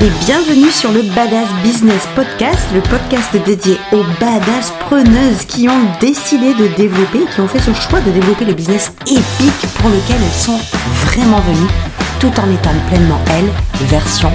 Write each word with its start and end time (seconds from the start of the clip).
et 0.00 0.10
bienvenue 0.26 0.70
sur 0.70 0.92
le 0.92 1.02
Badass 1.02 1.48
Business 1.64 2.06
Podcast, 2.14 2.68
le 2.72 2.80
podcast 2.82 3.34
dédié 3.44 3.76
aux 3.92 4.04
badass 4.20 4.70
preneuses 4.78 5.44
qui 5.44 5.68
ont 5.68 5.90
décidé 6.00 6.54
de 6.54 6.68
développer, 6.76 7.24
qui 7.32 7.40
ont 7.40 7.48
fait 7.48 7.58
ce 7.58 7.72
choix 7.72 8.00
de 8.00 8.12
développer 8.12 8.44
le 8.44 8.54
business 8.54 8.92
épique 9.06 9.72
pour 9.80 9.90
lequel 9.90 10.16
elles 10.22 10.38
sont 10.38 10.58
vraiment 11.06 11.40
venues, 11.40 11.70
tout 12.20 12.32
en 12.40 12.48
étant 12.52 12.70
pleinement 12.88 13.18
elles, 13.30 13.50
version 13.88 14.30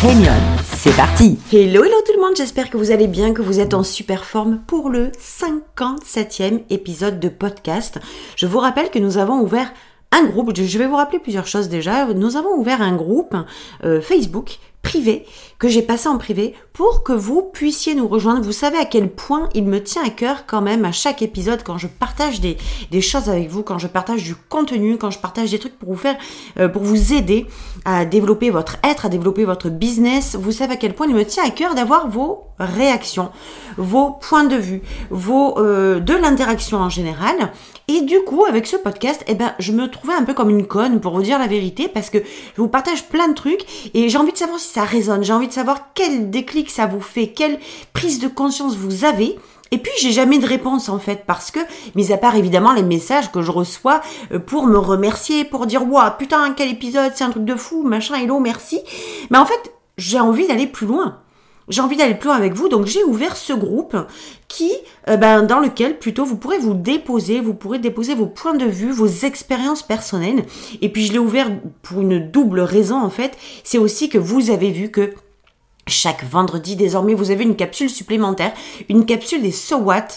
premium. 0.00 0.34
C'est 0.74 0.96
parti 0.96 1.38
Hello, 1.52 1.84
hello 1.84 1.96
tout 2.04 2.12
le 2.16 2.22
monde, 2.22 2.34
j'espère 2.36 2.68
que 2.68 2.76
vous 2.76 2.90
allez 2.90 3.06
bien, 3.06 3.32
que 3.32 3.42
vous 3.42 3.60
êtes 3.60 3.74
en 3.74 3.84
super 3.84 4.24
forme 4.24 4.58
pour 4.66 4.90
le 4.90 5.12
57e 5.20 6.62
épisode 6.70 7.20
de 7.20 7.28
podcast. 7.28 8.00
Je 8.34 8.46
vous 8.46 8.58
rappelle 8.58 8.90
que 8.90 8.98
nous 8.98 9.18
avons 9.18 9.40
ouvert 9.40 9.72
un 10.12 10.24
groupe, 10.24 10.52
je 10.54 10.78
vais 10.78 10.86
vous 10.86 10.96
rappeler 10.96 11.18
plusieurs 11.18 11.46
choses 11.46 11.68
déjà, 11.68 12.06
nous 12.06 12.36
avons 12.36 12.54
ouvert 12.56 12.80
un 12.80 12.94
groupe 12.96 13.36
euh, 13.84 14.00
Facebook 14.00 14.58
privé 14.86 15.26
que 15.58 15.66
j'ai 15.66 15.82
passé 15.82 16.08
en 16.08 16.16
privé 16.16 16.54
pour 16.72 17.02
que 17.02 17.12
vous 17.12 17.42
puissiez 17.42 17.96
nous 17.96 18.06
rejoindre. 18.06 18.42
Vous 18.42 18.52
savez 18.52 18.78
à 18.78 18.84
quel 18.84 19.10
point 19.10 19.48
il 19.52 19.64
me 19.64 19.82
tient 19.82 20.04
à 20.04 20.10
cœur 20.10 20.46
quand 20.46 20.62
même 20.62 20.84
à 20.84 20.92
chaque 20.92 21.22
épisode 21.22 21.64
quand 21.64 21.76
je 21.76 21.88
partage 21.88 22.40
des, 22.40 22.56
choses 23.00 23.28
avec 23.28 23.48
vous, 23.48 23.64
quand 23.64 23.78
je 23.78 23.88
partage 23.88 24.22
du 24.22 24.36
contenu, 24.36 24.96
quand 24.96 25.10
je 25.10 25.18
partage 25.18 25.50
des 25.50 25.58
trucs 25.58 25.76
pour 25.76 25.88
vous 25.88 25.98
faire, 25.98 26.16
euh, 26.60 26.68
pour 26.68 26.82
vous 26.82 27.12
aider 27.12 27.46
à 27.84 28.04
développer 28.04 28.50
votre 28.50 28.76
être, 28.84 29.06
à 29.06 29.08
développer 29.08 29.44
votre 29.44 29.70
business. 29.70 30.36
Vous 30.38 30.52
savez 30.52 30.74
à 30.74 30.76
quel 30.76 30.94
point 30.94 31.08
il 31.08 31.16
me 31.16 31.24
tient 31.24 31.44
à 31.44 31.50
cœur 31.50 31.74
d'avoir 31.74 32.08
vos 32.08 32.44
réactions, 32.60 33.30
vos 33.76 34.12
points 34.12 34.44
de 34.44 34.56
vue, 34.56 34.82
vos 35.10 35.58
euh, 35.58 35.98
de 35.98 36.14
l'interaction 36.14 36.78
en 36.78 36.90
général. 36.90 37.50
Et 37.88 38.00
du 38.02 38.18
coup, 38.20 38.44
avec 38.44 38.66
ce 38.66 38.76
podcast, 38.76 39.22
eh 39.28 39.34
ben, 39.34 39.54
je 39.60 39.70
me 39.70 39.88
trouvais 39.88 40.14
un 40.14 40.24
peu 40.24 40.34
comme 40.34 40.50
une 40.50 40.66
conne 40.66 41.00
pour 41.00 41.14
vous 41.14 41.22
dire 41.22 41.38
la 41.38 41.46
vérité 41.46 41.86
parce 41.86 42.10
que 42.10 42.18
je 42.18 42.60
vous 42.60 42.66
partage 42.66 43.04
plein 43.04 43.28
de 43.28 43.34
trucs 43.34 43.64
et 43.94 44.08
j'ai 44.08 44.18
envie 44.18 44.32
de 44.32 44.36
savoir 44.36 44.58
si 44.58 44.68
ça 44.68 44.82
résonne. 44.82 45.22
J'ai 45.22 45.32
envie 45.32 45.46
de 45.46 45.52
savoir 45.52 45.92
quel 45.94 46.30
déclic 46.30 46.68
ça 46.68 46.86
vous 46.86 47.00
fait, 47.00 47.28
quelle 47.28 47.60
prise 47.92 48.18
de 48.18 48.26
conscience 48.26 48.74
vous 48.74 49.04
avez. 49.04 49.38
Et 49.70 49.78
puis 49.78 49.92
j'ai 50.00 50.10
jamais 50.10 50.38
de 50.38 50.46
réponse 50.46 50.88
en 50.88 50.98
fait 50.98 51.24
parce 51.26 51.52
que, 51.52 51.60
mis 51.94 52.12
à 52.12 52.18
part 52.18 52.34
évidemment 52.34 52.72
les 52.72 52.82
messages 52.82 53.30
que 53.30 53.42
je 53.42 53.52
reçois 53.52 54.00
euh, 54.32 54.40
pour 54.40 54.66
me 54.66 54.78
remercier, 54.78 55.44
pour 55.44 55.66
dire 55.66 55.88
waouh 55.88 56.10
putain 56.18 56.54
quel 56.56 56.70
épisode, 56.70 57.12
c'est 57.14 57.24
un 57.24 57.30
truc 57.30 57.44
de 57.44 57.54
fou, 57.54 57.82
machin, 57.82 58.16
hello, 58.16 58.40
merci. 58.40 58.80
Mais 59.30 59.38
en 59.38 59.46
fait 59.46 59.72
j'ai 59.96 60.20
envie 60.20 60.46
d'aller 60.46 60.66
plus 60.66 60.86
loin 60.86 61.20
j'ai 61.68 61.80
envie 61.80 61.96
d'aller 61.96 62.14
plus 62.14 62.28
loin 62.28 62.36
avec 62.36 62.54
vous, 62.54 62.68
donc 62.68 62.86
j'ai 62.86 63.02
ouvert 63.04 63.36
ce 63.36 63.52
groupe 63.52 63.96
qui, 64.48 64.72
euh, 65.08 65.16
ben, 65.16 65.42
dans 65.42 65.58
lequel 65.58 65.98
plutôt 65.98 66.24
vous 66.24 66.36
pourrez 66.36 66.58
vous 66.58 66.74
déposer, 66.74 67.40
vous 67.40 67.54
pourrez 67.54 67.78
déposer 67.78 68.14
vos 68.14 68.26
points 68.26 68.54
de 68.54 68.66
vue, 68.66 68.92
vos 68.92 69.06
expériences 69.06 69.82
personnelles. 69.82 70.44
Et 70.80 70.88
puis 70.88 71.06
je 71.06 71.12
l'ai 71.12 71.18
ouvert 71.18 71.50
pour 71.82 72.00
une 72.00 72.30
double 72.30 72.60
raison 72.60 72.96
en 72.96 73.10
fait, 73.10 73.36
c'est 73.64 73.78
aussi 73.78 74.08
que 74.08 74.18
vous 74.18 74.50
avez 74.50 74.70
vu 74.70 74.90
que 74.90 75.14
chaque 75.88 76.24
vendredi 76.24 76.76
désormais 76.76 77.14
vous 77.14 77.30
avez 77.30 77.44
une 77.44 77.56
capsule 77.56 77.90
supplémentaire, 77.90 78.52
une 78.88 79.06
capsule 79.06 79.42
des 79.42 79.52
So 79.52 79.78
What, 79.78 80.08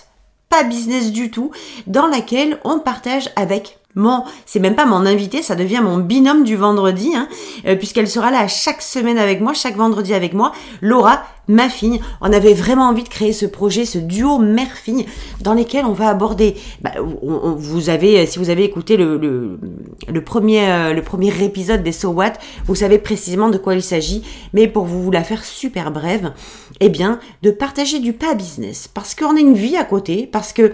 pas 0.50 0.64
business 0.64 1.12
du 1.12 1.32
tout, 1.32 1.52
dans 1.88 2.08
laquelle 2.08 2.60
on 2.64 2.80
partage 2.80 3.30
avec 3.36 3.79
mon, 3.96 4.24
c'est 4.46 4.60
même 4.60 4.76
pas 4.76 4.86
mon 4.86 5.06
invité, 5.06 5.42
ça 5.42 5.56
devient 5.56 5.82
mon 5.84 5.98
binôme 5.98 6.44
du 6.44 6.56
vendredi, 6.56 7.12
hein, 7.16 7.28
euh, 7.66 7.76
puisqu'elle 7.76 8.08
sera 8.08 8.30
là 8.30 8.48
chaque 8.48 8.84
semaine 8.84 9.18
avec 9.18 9.42
moi, 9.42 9.54
chaque 9.54 9.76
vendredi 9.76 10.14
avec 10.14 10.34
moi, 10.34 10.52
Laura, 10.82 11.24
ma 11.48 11.68
fille. 11.68 12.00
On 12.22 12.32
avait 12.32 12.54
vraiment 12.54 12.88
envie 12.88 13.04
de 13.04 13.10
créer 13.10 13.34
ce 13.34 13.48
projet, 13.48 13.86
ce 13.86 13.98
duo 13.98 14.38
mère-fille, 14.38 15.08
dans 15.42 15.56
lequel 15.56 15.86
on 15.86 15.94
va 15.94 16.10
aborder. 16.10 16.56
Bah, 16.82 16.92
vous 17.02 17.90
avez, 17.90 18.26
si 18.28 18.38
vous 18.38 18.52
avez 18.52 18.64
écouté 18.64 18.96
le, 18.96 19.18
le, 19.18 20.24
premier, 20.24 20.70
euh, 20.70 20.94
le 20.94 21.02
premier 21.02 21.34
épisode 21.44 21.82
des 21.82 21.92
So 21.92 22.10
What, 22.10 22.34
vous 22.68 22.76
savez 22.76 23.00
précisément 23.00 23.50
de 23.50 23.58
quoi 23.58 23.74
il 23.74 23.84
s'agit. 23.84 24.24
Mais 24.54 24.68
pour 24.68 24.86
vous 24.86 25.10
la 25.10 25.24
faire 25.24 25.44
super 25.44 25.92
brève, 25.92 26.32
eh 26.80 26.90
bien, 26.90 27.20
de 27.42 27.50
partager 27.50 28.00
du 28.00 28.14
pas 28.14 28.36
business, 28.36 28.88
parce 28.88 29.16
qu'on 29.16 29.36
a 29.36 29.40
une 29.40 29.56
vie 29.56 29.76
à 29.76 29.84
côté, 29.84 30.30
parce 30.32 30.54
que 30.54 30.74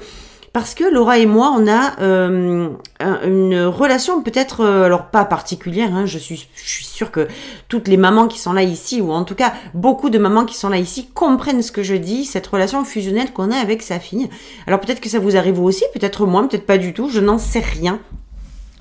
parce 0.56 0.73
que 0.73 0.86
Laura 0.86 1.17
et 1.17 1.25
moi, 1.25 1.53
on 1.53 1.67
a 1.67 2.00
euh, 2.00 2.70
une 3.02 3.60
relation 3.66 4.21
peut-être, 4.21 4.61
euh, 4.61 4.86
alors 4.86 5.08
pas 5.08 5.26
particulière, 5.26 5.93
hein, 5.93 6.05
je, 6.05 6.17
suis, 6.17 6.48
sûre 6.55 7.11
que 7.11 7.27
toutes 7.67 7.89
les 7.89 7.98
mamans 7.98 8.30
qui 8.30 8.39
sont 8.39 8.54
là 8.54 8.64
ici, 8.64 9.02
ou 9.02 9.11
en 9.11 9.26
tout 9.26 9.36
cas 9.36 9.52
beaucoup 9.73 10.10
de 10.10 10.17
mamans 10.17 10.45
qui 10.45 10.55
sont 10.55 10.70
là 10.70 10.77
ici, 10.77 11.10
comprennent 11.14 11.61
ce 11.61 11.73
que 11.73 11.83
je 11.83 11.95
dis, 11.95 12.23
cette 12.23 12.48
relation 12.48 12.86
fusionnelle 12.86 13.33
qu'on 13.33 13.52
a 13.52 13.58
avec 13.58 13.82
sa 13.82 13.99
fille. 13.99 14.30
Alors 14.66 14.80
peut-être 14.80 15.02
que 15.02 15.10
ça 15.10 15.20
vous 15.20 15.36
arrive 15.36 15.60
aussi, 15.60 15.83
peut-être 15.93 16.26
moins, 16.26 16.48
peut-être 16.48 16.66
pas 16.66 16.77
du 16.77 16.93
tout, 16.93 17.10
je 17.10 17.20
n'en 17.20 17.37
sais 17.37 17.60
rien. 17.60 17.99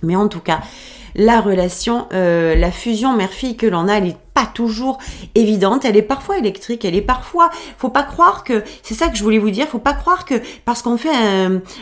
Mais 0.04 0.14
en 0.14 0.28
tout 0.28 0.38
cas, 0.38 0.60
la 1.16 1.40
relation, 1.40 2.06
euh, 2.12 2.54
la 2.54 2.70
fusion 2.70 3.16
mère-fille 3.16 3.56
que 3.56 3.66
l'on 3.66 3.88
a, 3.88 3.94
elle 3.94 4.06
est 4.10 4.16
pas 4.34 4.46
toujours 4.46 4.98
évidente, 5.36 5.84
elle 5.84 5.96
est 5.96 6.02
parfois 6.02 6.38
électrique, 6.38 6.84
elle 6.84 6.96
est 6.96 7.02
parfois, 7.02 7.50
faut 7.78 7.88
pas 7.88 8.02
croire 8.02 8.42
que, 8.42 8.64
c'est 8.82 8.94
ça 8.94 9.08
que 9.08 9.16
je 9.16 9.22
voulais 9.22 9.38
vous 9.38 9.50
dire, 9.50 9.68
faut 9.68 9.78
pas 9.78 9.94
croire 9.94 10.24
que 10.24 10.34
parce 10.64 10.82
qu'on 10.82 10.96
fait 10.96 11.14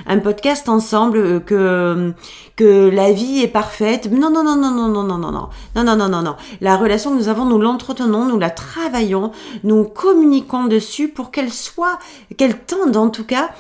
un, 0.06 0.18
podcast 0.18 0.68
ensemble 0.68 1.18
euh, 1.18 1.40
que 1.40 2.12
que 2.56 2.90
la 2.90 3.12
vie 3.12 3.40
est 3.42 3.48
parfaite. 3.48 4.10
Non 4.10 4.30
non 4.30 4.44
non 4.44 4.56
non 4.56 4.70
non 4.70 4.88
non 4.88 5.02
non 5.02 5.18
non 5.18 5.32
non 5.32 5.48
non 5.74 5.84
non 5.84 5.96
non 5.96 6.08
non 6.08 6.22
non. 6.22 6.36
La 6.60 6.76
relation 6.76 7.10
que 7.10 7.16
nous 7.16 7.28
avons, 7.28 7.44
nous 7.44 7.58
l'entretenons, 7.58 8.26
nous 8.26 8.38
la 8.38 8.50
travaillons, 8.50 9.32
nous 9.64 9.84
communiquons 9.84 10.64
dessus 10.64 11.08
pour 11.08 11.30
qu'elle 11.30 11.50
soit, 11.52 11.98
qu'elle 12.36 12.58
tende 12.58 12.96
en 12.96 13.08
tout 13.08 13.24
cas 13.24 13.50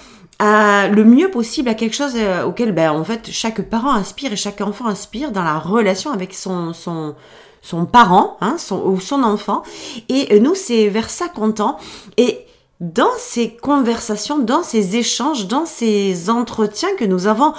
le 0.42 1.04
mieux 1.04 1.30
possible 1.30 1.68
à 1.68 1.74
quelque 1.74 1.94
chose 1.94 2.14
euh, 2.16 2.44
auquel 2.44 2.72
ben, 2.72 2.90
en 2.90 3.04
fait 3.04 3.30
chaque 3.30 3.62
parent 3.62 3.92
inspire 3.92 4.32
et 4.32 4.36
chaque 4.36 4.60
enfant 4.60 4.86
inspire 4.86 5.32
dans 5.32 5.44
la 5.44 5.58
relation 5.58 6.10
avec 6.10 6.34
son 6.34 6.72
son 6.72 7.14
son 7.60 7.86
parent 7.86 8.36
hein, 8.40 8.56
son, 8.58 8.82
ou 8.84 9.00
son 9.00 9.22
enfant. 9.22 9.62
Et 10.08 10.28
euh, 10.32 10.40
nous 10.40 10.54
c'est 10.54 10.88
vers 10.88 11.10
ça 11.10 11.28
qu'on 11.28 11.52
tend. 11.52 11.76
Et 12.16 12.46
dans 12.80 13.12
ces 13.16 13.54
conversations, 13.54 14.40
dans 14.40 14.64
ces 14.64 14.96
échanges, 14.96 15.46
dans 15.46 15.66
ces 15.66 16.28
entretiens 16.28 16.92
que 16.98 17.04
nous 17.04 17.28
avons 17.28 17.54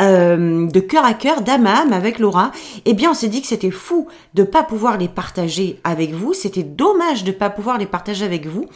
euh, 0.00 0.68
de 0.68 0.80
cœur 0.80 1.04
à 1.04 1.14
cœur, 1.14 1.40
d'âme 1.40 1.66
à 1.66 1.80
âme 1.80 1.92
avec 1.92 2.20
Laura, 2.20 2.52
eh 2.84 2.94
bien 2.94 3.10
on 3.10 3.14
s'est 3.14 3.26
dit 3.26 3.40
que 3.40 3.48
c'était 3.48 3.72
fou 3.72 4.06
de 4.34 4.44
pas 4.44 4.62
pouvoir 4.62 4.96
les 4.96 5.08
partager 5.08 5.80
avec 5.82 6.12
vous, 6.12 6.32
c'était 6.32 6.62
dommage 6.62 7.24
de 7.24 7.32
pas 7.32 7.50
pouvoir 7.50 7.76
les 7.76 7.86
partager 7.86 8.24
avec 8.24 8.46
vous, 8.46 8.66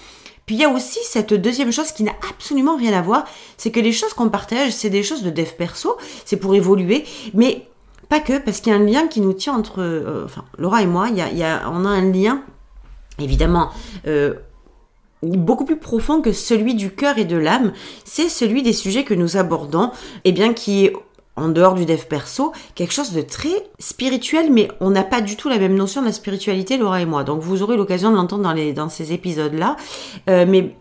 puis 0.47 0.56
il 0.56 0.60
y 0.60 0.64
a 0.64 0.69
aussi 0.69 0.98
cette 1.04 1.34
deuxième 1.34 1.72
chose 1.72 1.92
qui 1.92 2.03
n'a 2.03 2.14
absolument 2.30 2.76
rien 2.76 2.92
à 2.92 3.03
voir, 3.03 3.25
c'est 3.56 3.70
que 3.70 3.80
les 3.80 3.92
choses 3.92 4.12
qu'on 4.14 4.28
partage, 4.28 4.72
c'est 4.72 4.91
des 4.91 5.03
choses 5.03 5.22
de 5.22 5.30
dev 5.30 5.48
perso, 5.56 5.97
c'est 6.25 6.36
pour 6.36 6.54
évoluer, 6.54 7.04
mais 7.34 7.69
pas 8.08 8.20
que, 8.20 8.38
parce 8.38 8.60
qu'il 8.60 8.72
y 8.72 8.76
a 8.76 8.78
un 8.78 8.84
lien 8.84 9.06
qui 9.06 9.20
nous 9.20 9.32
tient 9.32 9.54
entre, 9.54 9.81
euh, 9.81 10.25
enfin 10.25 10.44
Laura 10.58 10.82
et 10.82 10.86
moi, 10.86 11.08
y 11.10 11.20
a, 11.20 11.70
on 11.70 11.84
a 11.84 11.88
un 11.88 12.12
lien, 12.12 12.42
évidemment, 13.19 13.70
euh, 14.06 14.34
beaucoup 15.22 15.64
plus 15.64 15.78
profond 15.78 16.20
que 16.20 16.32
celui 16.32 16.75
du 16.75 16.91
cœur 16.91 17.19
et 17.19 17.25
de 17.25 17.36
l'âme, 17.36 17.72
c'est 18.04 18.28
celui 18.28 18.62
des 18.62 18.72
sujets 18.72 19.04
que 19.04 19.14
nous 19.14 19.36
abordons, 19.36 19.91
et 20.25 20.31
eh 20.31 20.32
bien 20.32 20.52
qui 20.52 20.86
est 20.86 20.92
en 21.37 21.48
dehors 21.48 21.75
du 21.75 21.87
dev 21.87 22.04
perso, 22.09 22.53
quelque 22.75 22.93
chose 22.93 23.12
de 23.12 23.22
très 23.22 23.70
spirituel, 23.78 24.53
mais 24.53 24.69
on 24.81 24.91
n'a 24.91 25.04
pas 25.04 25.20
du 25.20 25.37
tout 25.37 25.48
la 25.48 25.59
même 25.59 25.75
notion 25.75 26.03
de 26.03 26.06
la 26.06 26.12
spiritualité, 26.12 26.76
Laura 26.76 27.00
et 27.00 27.06
moi. 27.06 27.25
Donc 27.25 27.41
vous 27.41 27.62
aurez 27.62 27.76
l'occasion 27.76 28.10
de 28.10 28.16
l'entendre 28.16 28.43
dans, 28.43 28.53
les, 28.53 28.72
dans 28.72 28.88
ces 28.88 29.12
épisodes-là. 29.12 29.76
Euh, 30.28 30.44
mais 30.47 30.75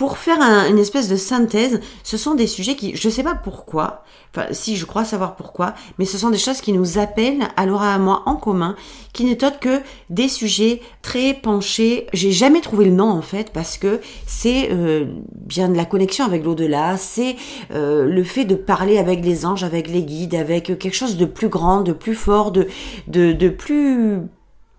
pour 0.00 0.16
faire 0.16 0.40
une 0.40 0.78
espèce 0.78 1.10
de 1.10 1.16
synthèse, 1.16 1.78
ce 2.04 2.16
sont 2.16 2.34
des 2.34 2.46
sujets 2.46 2.74
qui, 2.74 2.96
je 2.96 3.08
ne 3.08 3.12
sais 3.12 3.22
pas 3.22 3.34
pourquoi, 3.34 4.02
enfin 4.30 4.46
si 4.50 4.76
je 4.76 4.86
crois 4.86 5.04
savoir 5.04 5.36
pourquoi, 5.36 5.74
mais 5.98 6.06
ce 6.06 6.16
sont 6.16 6.30
des 6.30 6.38
choses 6.38 6.62
qui 6.62 6.72
nous 6.72 6.96
appellent 6.96 7.46
à 7.58 7.66
Laura 7.66 7.92
à 7.92 7.98
moi 7.98 8.22
en 8.24 8.36
commun, 8.36 8.76
qui 9.12 9.26
n'est 9.26 9.44
autre 9.44 9.60
que 9.60 9.82
des 10.08 10.28
sujets 10.28 10.80
très 11.02 11.34
penchés. 11.34 12.06
J'ai 12.14 12.32
jamais 12.32 12.62
trouvé 12.62 12.86
le 12.86 12.92
nom 12.92 13.10
en 13.10 13.20
fait 13.20 13.50
parce 13.52 13.76
que 13.76 14.00
c'est 14.26 14.70
euh, 14.72 15.04
bien 15.34 15.68
de 15.68 15.76
la 15.76 15.84
connexion 15.84 16.24
avec 16.24 16.44
l'au-delà, 16.44 16.96
c'est 16.96 17.36
euh, 17.70 18.06
le 18.06 18.24
fait 18.24 18.46
de 18.46 18.54
parler 18.54 18.96
avec 18.96 19.22
les 19.22 19.44
anges, 19.44 19.64
avec 19.64 19.86
les 19.86 20.02
guides, 20.02 20.34
avec 20.34 20.78
quelque 20.78 20.94
chose 20.94 21.18
de 21.18 21.26
plus 21.26 21.50
grand, 21.50 21.82
de 21.82 21.92
plus 21.92 22.14
fort, 22.14 22.52
de 22.52 23.48
plus 23.50 24.20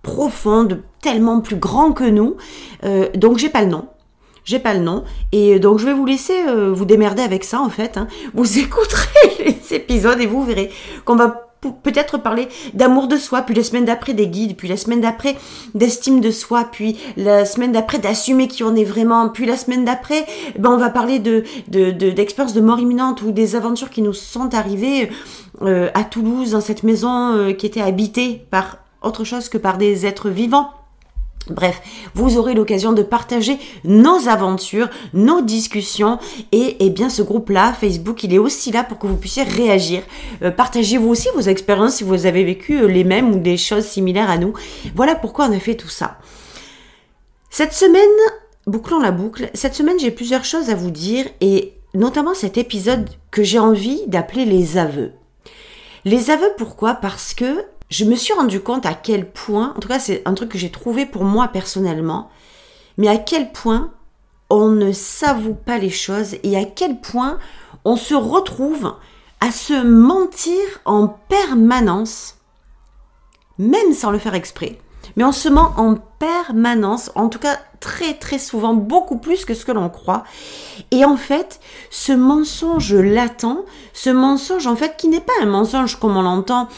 profond, 0.02 0.64
de 0.64 0.80
tellement 1.00 1.42
plus 1.42 1.58
grand 1.58 1.92
que 1.92 2.06
nous. 2.06 2.38
Euh, 2.84 3.08
donc 3.14 3.38
j'ai 3.38 3.50
pas 3.50 3.62
le 3.62 3.70
nom 3.70 3.86
j'ai 4.44 4.60
pas 4.60 4.74
le 4.74 4.82
nom. 4.82 5.04
Et 5.32 5.60
donc 5.60 5.80
je 5.80 5.86
vais 5.86 5.94
vous 5.94 6.06
laisser 6.06 6.44
euh, 6.48 6.72
vous 6.72 6.86
démerder 6.86 7.22
avec 7.22 7.44
ça 7.44 7.62
en 7.62 7.70
fait. 7.70 7.98
Hein. 7.98 8.08
Vous 8.34 8.60
écouterez 8.60 9.46
les 9.46 9.76
épisodes 9.76 10.20
et 10.20 10.28
vous 10.28 10.44
verrez 10.44 10.70
qu'on 11.06 11.16
va 11.16 11.48
peut-être 11.84 12.18
parler 12.18 12.48
d'amour 12.74 13.08
de 13.08 13.18
soi, 13.18 13.44
puis 13.44 13.54
la 13.54 13.64
semaine 13.64 13.86
d'après 13.86 14.14
des 14.14 14.28
guides, 14.28 14.56
puis 14.56 14.68
la 14.68 14.78
semaine 14.78 15.02
d'après 15.02 15.36
d'estime 15.76 16.20
de 16.20 16.32
soi, 16.32 16.66
puis 16.72 16.98
la 17.18 17.46
semaine 17.46 17.72
d'après 17.72 18.00
d'assumer 18.00 18.48
qui 18.48 18.64
on 18.64 18.76
est 18.76 18.84
vraiment, 18.84 19.30
puis 19.30 19.46
la 19.46 19.58
semaine 19.58 19.86
d'après, 19.86 20.26
ben 20.58 20.72
on 20.72 20.78
va 20.78 20.90
parler 20.90 21.20
de 21.20 21.44
d'expériences 21.68 22.54
de, 22.54 22.62
mort 22.62 22.80
imminente 22.80 23.22
ou 23.22 23.32
des 23.32 23.56
aventures 23.56 23.90
qui 23.90 24.02
nous 24.02 24.14
sont 24.14 24.54
arrivées 24.56 25.12
euh, 25.62 25.90
à 25.94 26.04
Toulouse 26.04 26.52
dans 26.52 26.62
cette 26.62 26.84
maison 26.84 27.36
euh, 27.36 27.54
qui 27.54 27.66
était 27.66 27.82
habitée 27.82 28.46
par 28.50 28.78
autre 29.02 29.24
chose 29.24 29.50
que 29.50 29.58
par 29.58 29.78
des 29.78 30.06
êtres 30.06 30.30
vivants. 30.30 30.70
Bref, 31.50 31.82
vous 32.14 32.38
aurez 32.38 32.54
l'occasion 32.54 32.94
de 32.94 33.02
partager 33.02 33.58
nos 33.84 34.28
aventures, 34.28 34.90
nos 35.14 35.42
discussions 35.42 36.20
et, 36.52 36.78
eh 36.80 36.90
bien 36.90 37.10
ce 37.10 37.22
groupe-là, 37.22 37.74
Facebook, 37.74 38.24
il 38.24 38.34
est 38.34 38.38
aussi 38.38 38.72
là 38.72 38.84
pour 38.84 39.00
que 39.00 39.08
vous 39.08 39.18
puissiez 39.18 39.44
réagir. 39.44 40.04
Euh, 40.44 40.52
partagez 40.52 40.98
vous 40.98 41.10
aussi 41.10 41.30
vos 41.34 41.42
expériences 41.42 41.96
si 41.96 42.04
vous 42.04 42.26
avez 42.26 42.44
vécu 42.44 42.80
euh, 42.80 42.88
les 42.88 43.04
mêmes 43.04 43.34
ou 43.34 43.40
des 43.40 43.58
choses 43.58 43.86
similaires 43.86 44.30
à 44.30 44.38
nous. 44.38 44.54
Voilà 44.96 45.16
pourquoi 45.16 45.48
on 45.48 45.52
a 45.52 45.60
fait 45.60 45.76
tout 45.76 45.90
ça. 45.90 46.20
Cette 47.50 47.74
semaine, 47.74 48.02
bouclons 48.68 49.00
la 49.00 49.12
boucle, 49.12 49.50
cette 49.54 49.76
semaine 49.76 50.00
j'ai 50.00 50.12
plusieurs 50.12 50.46
choses 50.46 50.70
à 50.70 50.76
vous 50.76 50.92
dire 50.92 51.26
et 51.42 51.74
notamment 51.94 52.36
cet 52.36 52.58
épisode 52.58 53.10
que 53.32 53.44
j'ai 53.44 53.60
envie 53.60 54.02
d'appeler 54.08 54.46
les 54.46 54.78
aveux. 54.78 55.12
Les 56.06 56.30
aveux 56.30 56.52
pourquoi? 56.58 56.96
Parce 56.96 57.34
que 57.34 57.66
je 57.92 58.06
me 58.06 58.16
suis 58.16 58.34
rendu 58.34 58.62
compte 58.62 58.86
à 58.86 58.94
quel 58.94 59.30
point, 59.30 59.74
en 59.76 59.80
tout 59.80 59.88
cas 59.90 60.00
c'est 60.00 60.24
un 60.26 60.34
truc 60.34 60.50
que 60.50 60.58
j'ai 60.58 60.72
trouvé 60.72 61.06
pour 61.06 61.26
moi 61.26 61.50
personnellement, 61.50 62.30
mais 62.98 63.10
à 63.10 63.18
quel 63.18 63.52
point 63.52 63.92
on 64.50 64.70
ne 64.70 64.92
s'avoue 64.92 65.54
pas 65.54 65.78
les 65.78 65.90
choses 65.90 66.36
et 66.44 66.58
à 66.58 66.66
quel 66.66 67.00
point 67.00 67.38
on 67.86 67.98
se 67.98 68.14
retrouve 68.14 68.94
à 69.42 69.52
se 69.52 69.84
mentir 69.84 70.58
en 70.86 71.08
permanence, 71.08 72.38
même 73.58 73.94
sans 73.94 74.12
le 74.12 74.20
faire 74.20 74.36
exprès. 74.36 74.80
Mais 75.18 75.24
on 75.24 75.32
se 75.32 75.50
ment 75.50 75.74
en 75.78 75.96
permanence, 75.96 77.12
en 77.16 77.28
tout 77.28 77.40
cas 77.40 77.60
très 77.82 78.14
très 78.14 78.40
souvent, 78.40 78.74
beaucoup 78.74 79.18
plus 79.18 79.44
que 79.44 79.54
ce 79.54 79.66
que 79.66 79.72
l'on 79.72 79.90
croit. 79.90 80.24
Et 80.92 81.04
en 81.04 81.18
fait, 81.18 81.60
ce 81.90 82.14
mensonge 82.14 82.94
latent, 82.94 83.66
ce 83.94 84.10
mensonge 84.10 84.68
en 84.68 84.76
fait 84.76 84.96
qui 84.96 85.10
n'est 85.10 85.20
pas 85.20 85.34
un 85.42 85.48
mensonge 85.48 86.00
comme 86.00 86.16
on 86.16 86.22
l'entend 86.22 86.70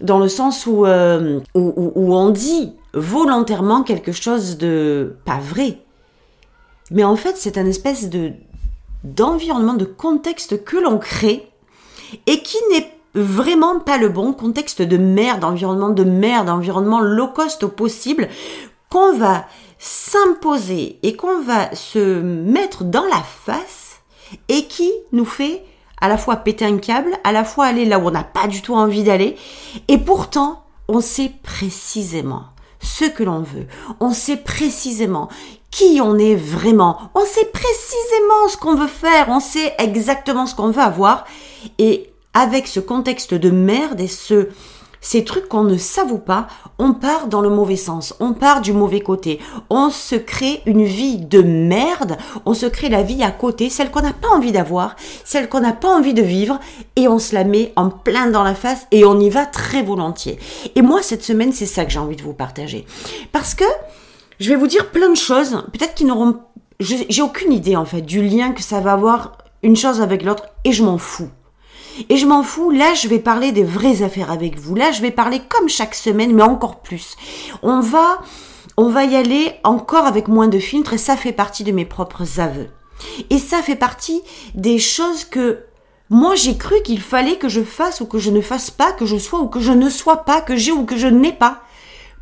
dans 0.00 0.18
le 0.18 0.28
sens 0.28 0.66
où, 0.66 0.84
euh, 0.84 1.40
où, 1.54 2.14
on 2.14 2.30
dit 2.30 2.72
volontairement 2.94 3.82
quelque 3.82 4.12
chose 4.12 4.58
de 4.58 5.16
pas 5.24 5.38
vrai. 5.38 5.78
Mais 6.90 7.04
en 7.04 7.16
fait, 7.16 7.36
c'est 7.36 7.58
un 7.58 7.66
espèce 7.66 8.08
de 8.10 8.32
d'environnement, 9.04 9.74
de 9.74 9.84
contexte 9.84 10.64
que 10.64 10.76
l'on 10.76 10.98
crée 10.98 11.48
et 12.26 12.40
qui 12.40 12.56
n'est 12.72 12.92
vraiment 13.14 13.78
pas 13.78 13.98
le 13.98 14.08
bon 14.08 14.32
contexte 14.32 14.82
de 14.82 14.96
merde, 14.96 15.44
environnement 15.44 15.90
de 15.90 16.02
merde, 16.02 16.48
environnement 16.48 17.00
low 17.00 17.28
cost 17.28 17.62
au 17.62 17.68
possible 17.68 18.28
qu'on 18.90 19.16
va 19.16 19.46
s'imposer 19.78 20.98
et 21.02 21.14
qu'on 21.16 21.40
va 21.40 21.74
se 21.74 22.20
mettre 22.20 22.84
dans 22.84 23.04
la 23.04 23.22
face 23.22 24.00
et 24.48 24.64
qui 24.64 24.90
nous 25.12 25.24
fait 25.24 25.64
à 26.00 26.08
la 26.08 26.18
fois 26.18 26.36
péter 26.36 26.64
un 26.64 26.78
câble, 26.78 27.12
à 27.24 27.32
la 27.32 27.44
fois 27.44 27.66
aller 27.66 27.84
là 27.84 27.98
où 27.98 28.08
on 28.08 28.10
n'a 28.10 28.24
pas 28.24 28.46
du 28.46 28.62
tout 28.62 28.74
envie 28.74 29.04
d'aller, 29.04 29.36
et 29.88 29.98
pourtant, 29.98 30.64
on 30.88 31.00
sait 31.00 31.32
précisément 31.42 32.44
ce 32.80 33.04
que 33.04 33.22
l'on 33.22 33.40
veut. 33.40 33.66
On 34.00 34.12
sait 34.12 34.36
précisément 34.36 35.28
qui 35.70 36.00
on 36.02 36.18
est 36.18 36.36
vraiment. 36.36 36.98
On 37.14 37.24
sait 37.24 37.46
précisément 37.46 38.48
ce 38.48 38.56
qu'on 38.56 38.74
veut 38.74 38.86
faire. 38.86 39.28
On 39.28 39.40
sait 39.40 39.74
exactement 39.78 40.46
ce 40.46 40.54
qu'on 40.54 40.70
veut 40.70 40.82
avoir. 40.82 41.26
Et 41.78 42.12
avec 42.34 42.66
ce 42.66 42.80
contexte 42.80 43.34
de 43.34 43.50
merde 43.50 44.00
et 44.00 44.08
ce, 44.08 44.48
ces 45.00 45.24
trucs 45.24 45.48
qu'on 45.48 45.62
ne 45.62 45.76
savoue 45.76 46.18
pas, 46.18 46.46
on 46.78 46.92
part 46.92 47.28
dans 47.28 47.40
le 47.40 47.48
mauvais 47.48 47.76
sens, 47.76 48.14
on 48.20 48.32
part 48.32 48.60
du 48.60 48.72
mauvais 48.72 49.00
côté, 49.00 49.38
on 49.70 49.90
se 49.90 50.16
crée 50.16 50.62
une 50.66 50.84
vie 50.84 51.18
de 51.18 51.42
merde, 51.42 52.16
on 52.44 52.54
se 52.54 52.66
crée 52.66 52.88
la 52.88 53.02
vie 53.02 53.22
à 53.22 53.30
côté, 53.30 53.70
celle 53.70 53.90
qu'on 53.90 54.02
n'a 54.02 54.12
pas 54.12 54.28
envie 54.28 54.52
d'avoir, 54.52 54.96
celle 55.24 55.48
qu'on 55.48 55.60
n'a 55.60 55.72
pas 55.72 55.88
envie 55.88 56.14
de 56.14 56.22
vivre, 56.22 56.58
et 56.96 57.08
on 57.08 57.18
se 57.18 57.34
la 57.34 57.44
met 57.44 57.72
en 57.76 57.90
plein 57.90 58.30
dans 58.30 58.42
la 58.42 58.54
face 58.54 58.86
et 58.90 59.04
on 59.04 59.20
y 59.20 59.30
va 59.30 59.46
très 59.46 59.82
volontiers. 59.82 60.38
Et 60.74 60.82
moi, 60.82 61.02
cette 61.02 61.22
semaine, 61.22 61.52
c'est 61.52 61.66
ça 61.66 61.84
que 61.84 61.90
j'ai 61.90 61.98
envie 61.98 62.16
de 62.16 62.22
vous 62.22 62.34
partager. 62.34 62.86
Parce 63.32 63.54
que 63.54 63.64
je 64.40 64.48
vais 64.48 64.56
vous 64.56 64.66
dire 64.66 64.90
plein 64.90 65.10
de 65.10 65.16
choses, 65.16 65.62
peut-être 65.72 65.94
qu'ils 65.94 66.06
n'auront... 66.06 66.40
J'ai 66.78 67.22
aucune 67.22 67.52
idée 67.52 67.74
en 67.74 67.86
fait 67.86 68.02
du 68.02 68.22
lien 68.22 68.52
que 68.52 68.62
ça 68.62 68.80
va 68.80 68.92
avoir 68.92 69.38
une 69.62 69.76
chose 69.76 70.00
avec 70.00 70.22
l'autre, 70.22 70.44
et 70.64 70.72
je 70.72 70.84
m'en 70.84 70.98
fous. 70.98 71.30
Et 72.08 72.16
je 72.16 72.26
m'en 72.26 72.42
fous, 72.42 72.70
là 72.70 72.94
je 72.94 73.08
vais 73.08 73.18
parler 73.18 73.52
des 73.52 73.64
vraies 73.64 74.02
affaires 74.02 74.30
avec 74.30 74.58
vous. 74.58 74.74
Là 74.74 74.92
je 74.92 75.02
vais 75.02 75.10
parler 75.10 75.40
comme 75.48 75.68
chaque 75.68 75.94
semaine, 75.94 76.34
mais 76.34 76.42
encore 76.42 76.80
plus. 76.80 77.16
On 77.62 77.80
va, 77.80 78.20
on 78.76 78.88
va 78.88 79.04
y 79.04 79.16
aller 79.16 79.52
encore 79.64 80.06
avec 80.06 80.28
moins 80.28 80.48
de 80.48 80.58
filtres 80.58 80.92
et 80.92 80.98
ça 80.98 81.16
fait 81.16 81.32
partie 81.32 81.64
de 81.64 81.72
mes 81.72 81.84
propres 81.84 82.40
aveux. 82.40 82.68
Et 83.30 83.38
ça 83.38 83.62
fait 83.62 83.76
partie 83.76 84.22
des 84.54 84.78
choses 84.78 85.24
que 85.24 85.64
moi 86.08 86.34
j'ai 86.34 86.56
cru 86.56 86.80
qu'il 86.82 87.00
fallait 87.00 87.36
que 87.36 87.48
je 87.48 87.62
fasse 87.62 88.00
ou 88.00 88.06
que 88.06 88.18
je 88.18 88.30
ne 88.30 88.40
fasse 88.40 88.70
pas, 88.70 88.92
que 88.92 89.06
je 89.06 89.16
sois 89.16 89.40
ou 89.40 89.48
que 89.48 89.60
je 89.60 89.72
ne 89.72 89.90
sois 89.90 90.18
pas, 90.24 90.40
que 90.40 90.56
j'ai 90.56 90.72
ou 90.72 90.84
que 90.84 90.96
je 90.96 91.08
n'ai 91.08 91.32
pas, 91.32 91.62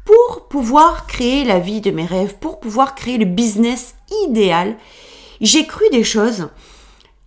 pour 0.05 0.49
pouvoir 0.49 1.07
créer 1.07 1.45
la 1.45 1.59
vie 1.59 1.81
de 1.81 1.91
mes 1.91 2.07
rêves, 2.07 2.37
pour 2.39 2.61
pouvoir 2.61 2.95
créer 2.95 3.19
le 3.19 3.25
business 3.25 3.95
idéal. 4.27 4.77
J'ai 5.41 5.67
cru 5.67 5.85
des 5.91 6.05
choses 6.05 6.49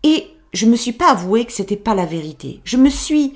et 0.04 0.28
je 0.58 0.66
me 0.66 0.76
suis 0.76 0.92
pas 0.92 1.12
avoué 1.12 1.46
que 1.46 1.52
c'était 1.52 1.78
pas 1.78 1.94
la 1.94 2.08
vérité. 2.08 2.62
Je 2.64 2.78
me 2.78 2.90
suis 2.90 3.36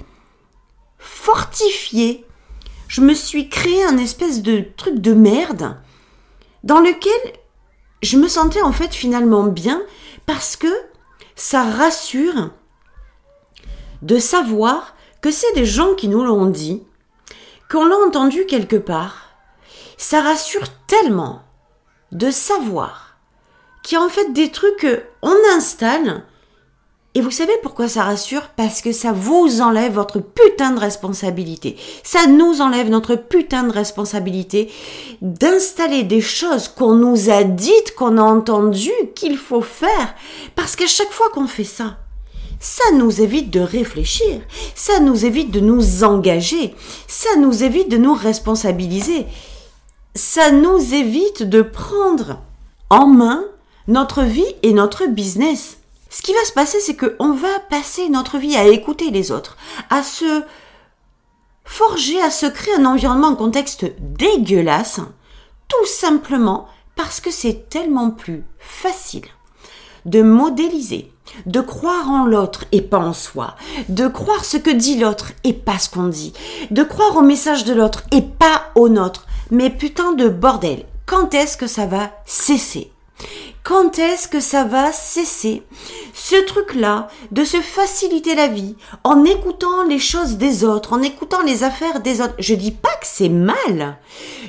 fortifié, 0.98 2.26
je 2.88 3.02
me 3.02 3.14
suis 3.14 3.48
créé 3.48 3.84
un 3.84 4.00
espèce 4.00 4.42
de 4.42 4.66
truc 4.76 4.96
de 4.96 5.14
merde 5.14 5.78
dans 6.64 6.80
lequel 6.80 7.34
je 8.02 8.18
me 8.18 8.28
sentais 8.28 8.64
en 8.64 8.72
fait 8.72 8.96
finalement 8.96 9.44
bien 9.44 9.84
parce 10.26 10.56
que 10.56 10.68
ça 11.36 11.64
rassure 11.64 12.50
de 14.02 14.18
savoir 14.18 14.96
que 15.22 15.30
c'est 15.30 15.54
des 15.54 15.68
gens 15.68 15.94
qui 15.94 16.08
nous 16.08 16.24
l'ont 16.24 16.48
dit, 16.48 16.82
qu'on 17.70 17.86
l'a 17.86 17.98
entendu 17.98 18.48
quelque 18.48 18.78
part. 18.78 19.36
Ça 19.98 20.22
rassure 20.22 20.68
tellement 20.88 21.44
de 22.12 22.32
savoir 22.32 23.18
qu'il 23.84 24.00
y 24.00 24.02
a 24.02 24.04
en 24.04 24.10
fait 24.10 24.34
des 24.34 24.50
trucs 24.50 24.88
qu'on 25.22 25.36
installe 25.56 26.26
et 27.14 27.20
vous 27.20 27.32
savez 27.32 27.52
pourquoi 27.62 27.90
ça 27.90 28.04
rassure? 28.04 28.48
Parce 28.56 28.82
que 28.82 28.94
ça 28.94 29.12
vous 29.12 29.60
enlève 29.60 29.94
votre 29.94 30.20
putain 30.20 30.72
de 30.72 30.80
responsabilité. 30.80 31.76
Ça 32.04 32.26
nous 32.26 32.62
enlève 32.62 32.90
notre 32.90 33.16
putain 33.16 33.64
de 33.64 33.74
responsabilité 33.74 34.72
d'installer 35.22 36.04
des 36.04 36.22
choses 36.22 36.70
qu'on 36.70 36.94
nous 36.94 37.30
a 37.30 37.44
dites, 37.44 37.96
qu'on 37.96 38.18
a 38.18 38.22
entendues, 38.22 38.92
qu'il 39.14 39.38
faut 39.38 39.62
faire. 39.62 40.16
Parce 40.56 40.78
qu'à 40.78 40.88
chaque 40.88 41.12
fois 41.12 41.30
qu'on 41.34 41.48
fait 41.48 41.66
ça, 41.66 41.98
ça 42.62 42.94
nous 42.94 43.20
évite 43.20 43.50
de 43.50 43.60
réfléchir, 43.60 44.40
ça 44.74 45.02
nous 45.02 45.26
évite 45.26 45.52
de 45.52 45.60
nous 45.60 46.06
engager, 46.06 46.74
ça 47.08 47.36
nous 47.38 47.64
évite 47.64 47.90
de 47.90 47.98
nous 47.98 48.14
responsabiliser, 48.14 49.26
ça 50.16 50.52
nous 50.52 50.94
évite 50.94 51.44
de 51.44 51.62
prendre 51.62 52.40
en 52.90 53.08
main 53.08 53.44
notre 53.90 54.22
vie 54.22 54.56
et 54.64 54.72
notre 54.72 55.08
business 55.08 55.81
ce 56.12 56.22
qui 56.22 56.34
va 56.34 56.44
se 56.46 56.52
passer, 56.52 56.80
c'est 56.82 56.98
qu'on 56.98 57.32
va 57.32 57.60
passer 57.70 58.10
notre 58.10 58.38
vie 58.38 58.58
à 58.58 58.68
écouter 58.68 59.12
les 59.12 59.32
autres, 59.32 59.56
à 59.90 60.04
se 60.04 60.44
forger, 61.64 62.22
à 62.22 62.30
se 62.30 62.46
créer 62.46 62.76
un 62.76 62.86
environnement, 62.86 63.30
un 63.30 63.36
contexte 63.36 63.86
dégueulasse, 63.98 65.00
tout 65.70 65.86
simplement 65.86 66.68
parce 66.98 67.22
que 67.22 67.32
c'est 67.32 67.70
tellement 67.70 68.12
plus 68.12 68.44
facile 68.60 69.26
de 70.06 70.22
modéliser, 70.22 71.14
de 71.46 71.62
croire 71.62 72.10
en 72.10 72.26
l'autre 72.26 72.66
et 72.74 72.82
pas 72.82 73.00
en 73.00 73.14
soi, 73.14 73.56
de 73.88 74.10
croire 74.10 74.44
ce 74.44 74.58
que 74.58 74.70
dit 74.70 75.00
l'autre 75.00 75.32
et 75.46 75.54
pas 75.54 75.80
ce 75.80 75.90
qu'on 75.90 76.08
dit, 76.08 76.34
de 76.72 76.84
croire 76.84 77.16
au 77.16 77.22
message 77.22 77.64
de 77.64 77.74
l'autre 77.74 78.04
et 78.12 78.22
pas 78.22 78.64
au 78.76 78.90
nôtre. 78.90 79.28
Mais 79.50 79.70
putain 79.70 80.12
de 80.12 80.28
bordel, 80.28 80.86
quand 81.06 81.34
est-ce 81.34 81.56
que 81.56 81.68
ça 81.68 81.86
va 81.86 82.12
cesser? 82.26 82.91
Quand 83.72 84.00
est-ce 84.00 84.28
que 84.28 84.42
ça 84.42 84.66
va 84.66 84.92
cesser? 84.92 85.64
Ce 86.14 86.36
truc-là 86.36 87.08
de 87.32 87.46
se 87.46 87.62
faciliter 87.62 88.36
la 88.36 88.50
vie 88.50 88.76
en 89.06 89.24
écoutant 89.24 89.86
les 89.88 89.98
choses 89.98 90.36
des 90.36 90.66
autres, 90.66 90.92
en 90.92 91.02
écoutant 91.02 91.42
les 91.42 91.64
affaires 91.64 92.02
des 92.02 92.20
autres. 92.20 92.34
Je 92.38 92.54
dis 92.54 92.72
pas 92.72 92.94
que 93.00 93.06
c'est 93.06 93.30
mal. 93.30 93.98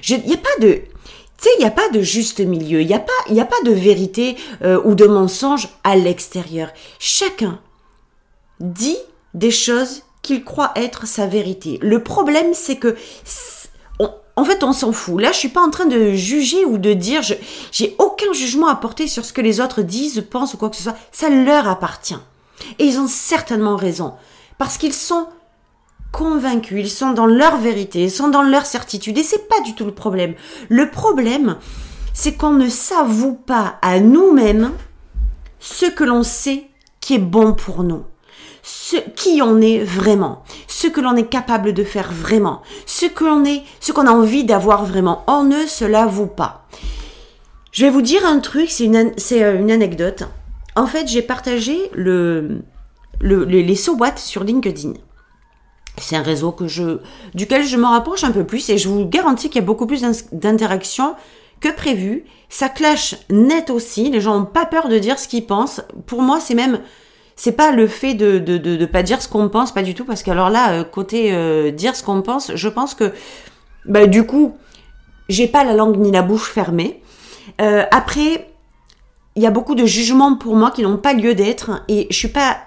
Il 0.09 0.25
n'y 0.26 0.35
a 0.35 0.38
pas 0.38 0.59
de, 0.61 0.73
tu 0.73 0.83
sais, 1.38 1.50
il 1.61 1.64
a 1.64 1.71
pas 1.71 1.88
de 1.91 2.00
juste 2.00 2.41
milieu. 2.41 2.81
Il 2.81 2.88
n'y 2.88 2.95
a 2.95 2.99
pas, 2.99 3.12
a 3.31 3.45
pas 3.45 3.62
de 3.64 3.71
vérité 3.71 4.37
euh, 4.64 4.83
ou 4.85 4.97
de 4.97 5.07
mensonge 5.07 5.69
à 5.85 5.95
l'extérieur. 5.95 6.71
Chacun 6.99 7.61
dit 8.59 8.99
des 9.35 9.52
choses 9.52 10.02
qu'il 10.23 10.43
croit 10.43 10.73
être 10.75 11.07
sa 11.07 11.29
vérité. 11.29 11.79
Le 11.81 12.02
problème, 12.02 12.55
c'est 12.55 12.76
que 12.76 12.97
en 14.37 14.45
fait, 14.45 14.65
on 14.65 14.73
s'en 14.73 14.93
fout. 14.93 15.21
Là, 15.21 15.33
je 15.33 15.39
suis 15.39 15.49
pas 15.49 15.61
en 15.61 15.71
train 15.71 15.85
de 15.85 16.12
juger 16.12 16.65
ou 16.65 16.79
de 16.79 16.95
dire, 16.95 17.21
j'ai 17.71 17.95
aucun 17.99 18.33
jugement 18.33 18.69
à 18.69 18.77
porter 18.77 19.07
sur 19.07 19.25
ce 19.25 19.33
que 19.33 19.43
les 19.43 19.61
autres 19.61 19.83
disent, 19.83 20.25
pensent 20.31 20.55
ou 20.55 20.57
quoi 20.57 20.71
que 20.71 20.77
ce 20.77 20.85
soit. 20.85 20.97
Ça 21.11 21.29
leur 21.29 21.69
appartient. 21.69 22.19
Et 22.79 22.87
ils 22.87 22.99
ont 22.99 23.09
certainement 23.09 23.77
raison. 23.77 24.15
Parce 24.57 24.79
qu'ils 24.79 24.95
sont 24.95 25.27
convaincus, 26.12 26.81
ils 26.81 26.91
sont 26.91 27.12
dans 27.12 27.27
leur 27.27 27.57
vérité, 27.57 28.05
ils 28.05 28.11
sont 28.11 28.29
dans 28.29 28.43
leur 28.43 28.65
certitude. 28.65 29.19
Et 29.19 29.23
c'est 29.23 29.49
pas 29.49 29.61
du 29.61 29.75
tout 29.75 29.85
le 29.85 29.95
problème. 29.95 30.35
Le 30.69 30.91
problème, 30.91 31.59
c'est 32.15 32.35
qu'on 32.35 32.53
ne 32.53 32.69
s'avoue 32.69 33.35
pas 33.35 33.77
à 33.83 34.01
nous-mêmes 34.01 34.73
ce 35.61 35.87
que 35.87 36.05
l'on 36.05 36.23
sait 36.23 36.69
qui 37.01 37.15
est 37.15 37.19
bon 37.19 37.53
pour 37.53 37.83
nous 37.83 38.05
ce 38.62 38.97
qui 39.16 39.42
on 39.42 39.61
est 39.61 39.81
vraiment, 39.81 40.45
ce 40.69 40.87
que 40.87 41.00
l'on 41.00 41.16
est 41.16 41.28
capable 41.28 41.73
de 41.73 41.83
faire 41.83 42.12
vraiment, 42.12 42.62
ce 42.87 43.07
que 43.07 43.25
l'on 43.25 43.45
est, 43.45 43.62
ce 43.81 43.92
qu'on 43.92 44.07
a 44.07 44.12
envie 44.12 44.45
d'avoir 44.45 44.85
vraiment. 44.85 45.25
On 45.26 45.42
ne 45.42 45.66
se 45.66 45.85
l'avoue 45.85 46.28
pas. 46.28 46.66
Je 47.73 47.85
vais 47.85 47.90
vous 47.90 48.02
dire 48.02 48.25
un 48.25 48.38
truc, 48.38 48.71
c'est 48.71 48.85
une, 48.85 48.97
euh, 48.97 49.69
anecdote. 49.69 50.25
En 50.76 50.87
fait, 50.87 51.09
j'ai 51.09 51.23
partagé 51.23 51.90
le, 51.92 52.62
le, 53.21 53.45
les 53.45 53.76
so 53.76 53.99
sur 54.16 54.45
LinkedIn. 54.45 54.92
C'est 55.99 56.16
un 56.16 56.23
réseau 56.23 56.52
que 56.52 56.69
je, 56.69 56.99
duquel 57.35 57.64
je 57.64 57.76
me 57.76 57.85
rapproche 57.85 58.25
un 58.25 58.31
peu 58.31 58.45
plus 58.45 58.71
et 58.71 58.78
je 58.78 58.88
vous 58.88 59.07
garantis 59.07 59.49
qu'il 59.49 59.61
y 59.61 59.64
a 59.64 59.66
beaucoup 59.66 59.87
plus 59.87 60.02
d'interactions 60.33 61.14
que 61.61 61.69
prévu. 61.69 62.25
Ça 62.49 62.69
clash 62.69 63.16
net 63.31 63.71
aussi. 63.71 64.11
Les 64.11 64.21
gens 64.21 64.38
n'ont 64.38 64.47
pas 64.47 64.66
peur 64.66 64.88
de 64.88 64.99
dire 64.99 65.19
ce 65.19 65.28
qu'ils 65.28 65.47
pensent. 65.47 65.83
Pour 66.07 66.23
moi, 66.23 66.40
c'est 66.40 66.54
même 66.54 66.81
c'est 67.43 67.57
pas 67.57 67.73
le 67.73 67.89
fait 67.89 68.15
de 68.15 68.39
de, 68.39 68.87
pas 68.87 69.03
dire 69.03 69.21
ce 69.21 69.27
qu'on 69.27 69.49
pense, 69.49 69.73
pas 69.73 69.83
du 69.83 69.95
tout, 69.95 70.05
parce 70.05 70.23
que 70.23 70.31
alors 70.31 70.49
là, 70.49 70.75
euh, 70.75 70.85
côté 70.85 71.35
euh, 71.35 71.73
dire 71.73 71.97
ce 71.97 72.05
qu'on 72.05 72.23
pense, 72.23 72.55
je 72.55 72.69
pense 72.69 72.95
que 72.95 73.13
bah, 73.85 74.07
du 74.07 74.25
coup, 74.25 74.57
j'ai 75.29 75.49
pas 75.49 75.65
la 75.65 75.75
langue 75.75 75.97
ni 75.97 76.13
la 76.13 76.23
bouche 76.23 76.49
fermée. 76.49 77.03
Euh, 77.61 77.83
après, 77.91 78.49
il 79.35 79.43
y 79.43 79.47
a 79.49 79.51
beaucoup 79.51 79.75
de 79.75 79.85
jugements 79.85 80.37
pour 80.37 80.55
moi 80.55 80.71
qui 80.71 80.83
n'ont 80.83 80.99
pas 80.99 81.15
lieu 81.15 81.35
d'être, 81.35 81.83
et 81.89 82.07
je 82.11 82.17
suis 82.17 82.29
pas 82.29 82.59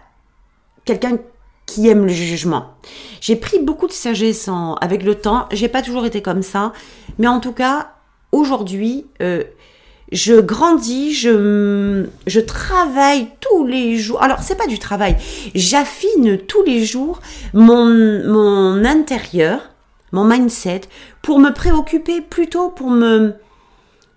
quelqu'un 0.84 1.20
qui 1.66 1.88
aime 1.88 2.02
le 2.02 2.12
jugement. 2.12 2.74
J'ai 3.22 3.38
pris 3.38 3.60
beaucoup 3.60 3.88
de 3.88 3.94
sagesse 3.94 4.50
avec 4.82 5.04
le 5.04 5.16
temps. 5.16 5.48
J'ai 5.54 5.70
pas 5.70 5.84
toujours 5.84 6.06
été 6.06 6.22
comme 6.22 6.44
ça, 6.44 6.74
mais 7.18 7.28
en 7.28 7.40
tout 7.40 7.54
cas, 7.54 7.94
aujourd'hui, 8.34 9.06
je 10.12 10.40
grandis, 10.40 11.14
je, 11.14 12.40
travaille 12.40 13.28
tous 13.40 13.66
les 13.66 13.98
jours. 13.98 14.22
Alors, 14.22 14.40
c'est 14.42 14.58
pas 14.58 14.68
du 14.68 14.80
travail. 14.80 15.18
J'affine 15.56 16.38
tous 16.38 16.64
les 16.64 16.86
jours 16.86 17.22
mon, 17.54 18.84
intérieur, 18.86 19.72
mon 20.12 20.26
mindset, 20.26 20.82
pour 21.22 21.40
me 21.40 21.52
préoccuper 21.52 22.22
plutôt 22.22 22.70
pour 22.70 22.92
me, 22.92 23.34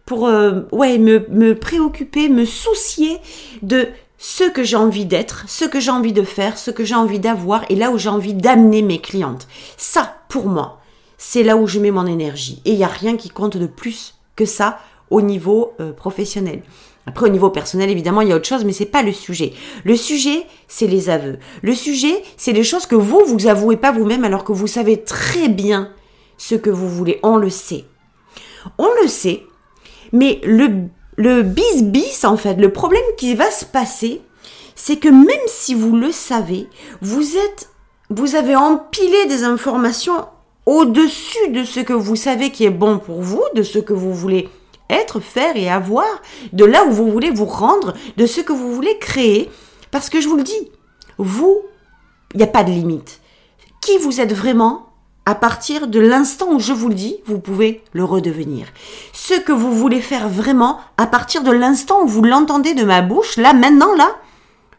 pour, 0.04 0.28
euh, 0.28 0.62
me, 0.72 1.26
me 1.30 1.54
préoccuper, 1.54 2.28
me 2.28 2.44
soucier 2.44 3.18
de 3.62 3.88
ce 4.18 4.44
que 4.44 4.64
j'ai 4.64 4.76
envie 4.76 5.06
d'être, 5.06 5.44
ce 5.48 5.64
que 5.64 5.80
j'ai 5.80 5.92
envie 5.92 6.12
de 6.12 6.24
faire, 6.24 6.58
ce 6.58 6.70
que 6.70 6.84
j'ai 6.84 6.96
envie 6.96 7.20
d'avoir 7.20 7.64
et 7.70 7.76
là 7.76 7.90
où 7.90 7.98
j'ai 7.98 8.08
envie 8.08 8.34
d'amener 8.34 8.82
mes 8.82 9.00
clientes. 9.00 9.46
Ça, 9.76 10.16
pour 10.28 10.46
moi, 10.48 10.80
c'est 11.16 11.44
là 11.44 11.56
où 11.56 11.66
je 11.66 11.78
mets 11.78 11.92
mon 11.92 12.06
énergie. 12.06 12.60
Et 12.64 12.72
il 12.72 12.76
n'y 12.76 12.84
a 12.84 12.88
rien 12.88 13.16
qui 13.16 13.30
compte 13.30 13.56
de 13.56 13.66
plus 13.66 14.14
que 14.36 14.44
ça 14.44 14.78
au 15.10 15.20
niveau 15.20 15.72
euh, 15.80 15.92
professionnel. 15.92 16.62
Après, 17.06 17.26
au 17.26 17.30
niveau 17.30 17.50
personnel, 17.50 17.90
évidemment, 17.90 18.20
il 18.20 18.28
y 18.28 18.32
a 18.32 18.36
autre 18.36 18.48
chose, 18.48 18.64
mais 18.64 18.72
c'est 18.72 18.84
pas 18.84 19.02
le 19.02 19.12
sujet. 19.12 19.52
Le 19.84 19.96
sujet, 19.96 20.44
c'est 20.66 20.86
les 20.86 21.08
aveux. 21.08 21.38
Le 21.62 21.74
sujet, 21.74 22.22
c'est 22.36 22.52
les 22.52 22.64
choses 22.64 22.84
que 22.84 22.94
vous, 22.94 23.22
vous 23.26 23.46
avouez 23.46 23.76
pas 23.78 23.92
vous-même 23.92 24.24
alors 24.24 24.44
que 24.44 24.52
vous 24.52 24.66
savez 24.66 25.02
très 25.02 25.48
bien 25.48 25.90
ce 26.36 26.54
que 26.54 26.70
vous 26.70 26.88
voulez. 26.88 27.18
On 27.22 27.36
le 27.36 27.48
sait. 27.48 27.84
On 28.76 28.88
le 29.02 29.08
sait, 29.08 29.44
mais 30.12 30.40
le 30.44 30.88
le 31.18 31.42
bis-bis, 31.42 32.24
en 32.24 32.36
fait, 32.36 32.54
le 32.54 32.72
problème 32.72 33.02
qui 33.16 33.34
va 33.34 33.50
se 33.50 33.64
passer, 33.64 34.22
c'est 34.76 34.98
que 34.98 35.08
même 35.08 35.46
si 35.48 35.74
vous 35.74 35.96
le 35.96 36.12
savez, 36.12 36.68
vous 37.02 37.36
êtes, 37.36 37.70
vous 38.08 38.36
avez 38.36 38.54
empilé 38.54 39.26
des 39.26 39.42
informations 39.42 40.26
au-dessus 40.64 41.48
de 41.50 41.64
ce 41.64 41.80
que 41.80 41.92
vous 41.92 42.14
savez 42.14 42.50
qui 42.50 42.64
est 42.64 42.70
bon 42.70 43.00
pour 43.00 43.20
vous, 43.20 43.42
de 43.56 43.64
ce 43.64 43.80
que 43.80 43.92
vous 43.92 44.14
voulez 44.14 44.48
être, 44.90 45.20
faire 45.20 45.56
et 45.56 45.70
avoir, 45.70 46.06
de 46.52 46.64
là 46.64 46.84
où 46.84 46.90
vous 46.90 47.10
voulez 47.10 47.30
vous 47.30 47.44
rendre, 47.44 47.94
de 48.16 48.26
ce 48.26 48.40
que 48.40 48.52
vous 48.52 48.74
voulez 48.74 48.98
créer. 48.98 49.50
Parce 49.90 50.10
que 50.10 50.20
je 50.20 50.28
vous 50.28 50.36
le 50.36 50.42
dis, 50.42 50.70
vous, 51.18 51.62
il 52.34 52.38
n'y 52.38 52.42
a 52.42 52.48
pas 52.48 52.64
de 52.64 52.70
limite. 52.70 53.20
Qui 53.80 53.98
vous 53.98 54.20
êtes 54.20 54.32
vraiment, 54.32 54.86
à 55.26 55.34
partir 55.34 55.88
de 55.88 56.00
l'instant 56.00 56.52
où 56.52 56.60
je 56.60 56.72
vous 56.72 56.88
le 56.88 56.94
dis, 56.94 57.18
vous 57.26 57.38
pouvez 57.38 57.82
le 57.92 58.04
redevenir. 58.04 58.66
Ce 59.12 59.34
que 59.34 59.52
vous 59.52 59.72
voulez 59.72 60.00
faire 60.00 60.28
vraiment, 60.28 60.78
à 60.96 61.06
partir 61.06 61.42
de 61.42 61.52
l'instant 61.52 62.02
où 62.02 62.06
vous 62.06 62.22
l'entendez 62.22 62.74
de 62.74 62.84
ma 62.84 63.02
bouche, 63.02 63.36
là, 63.36 63.52
maintenant, 63.52 63.94
là, 63.94 64.16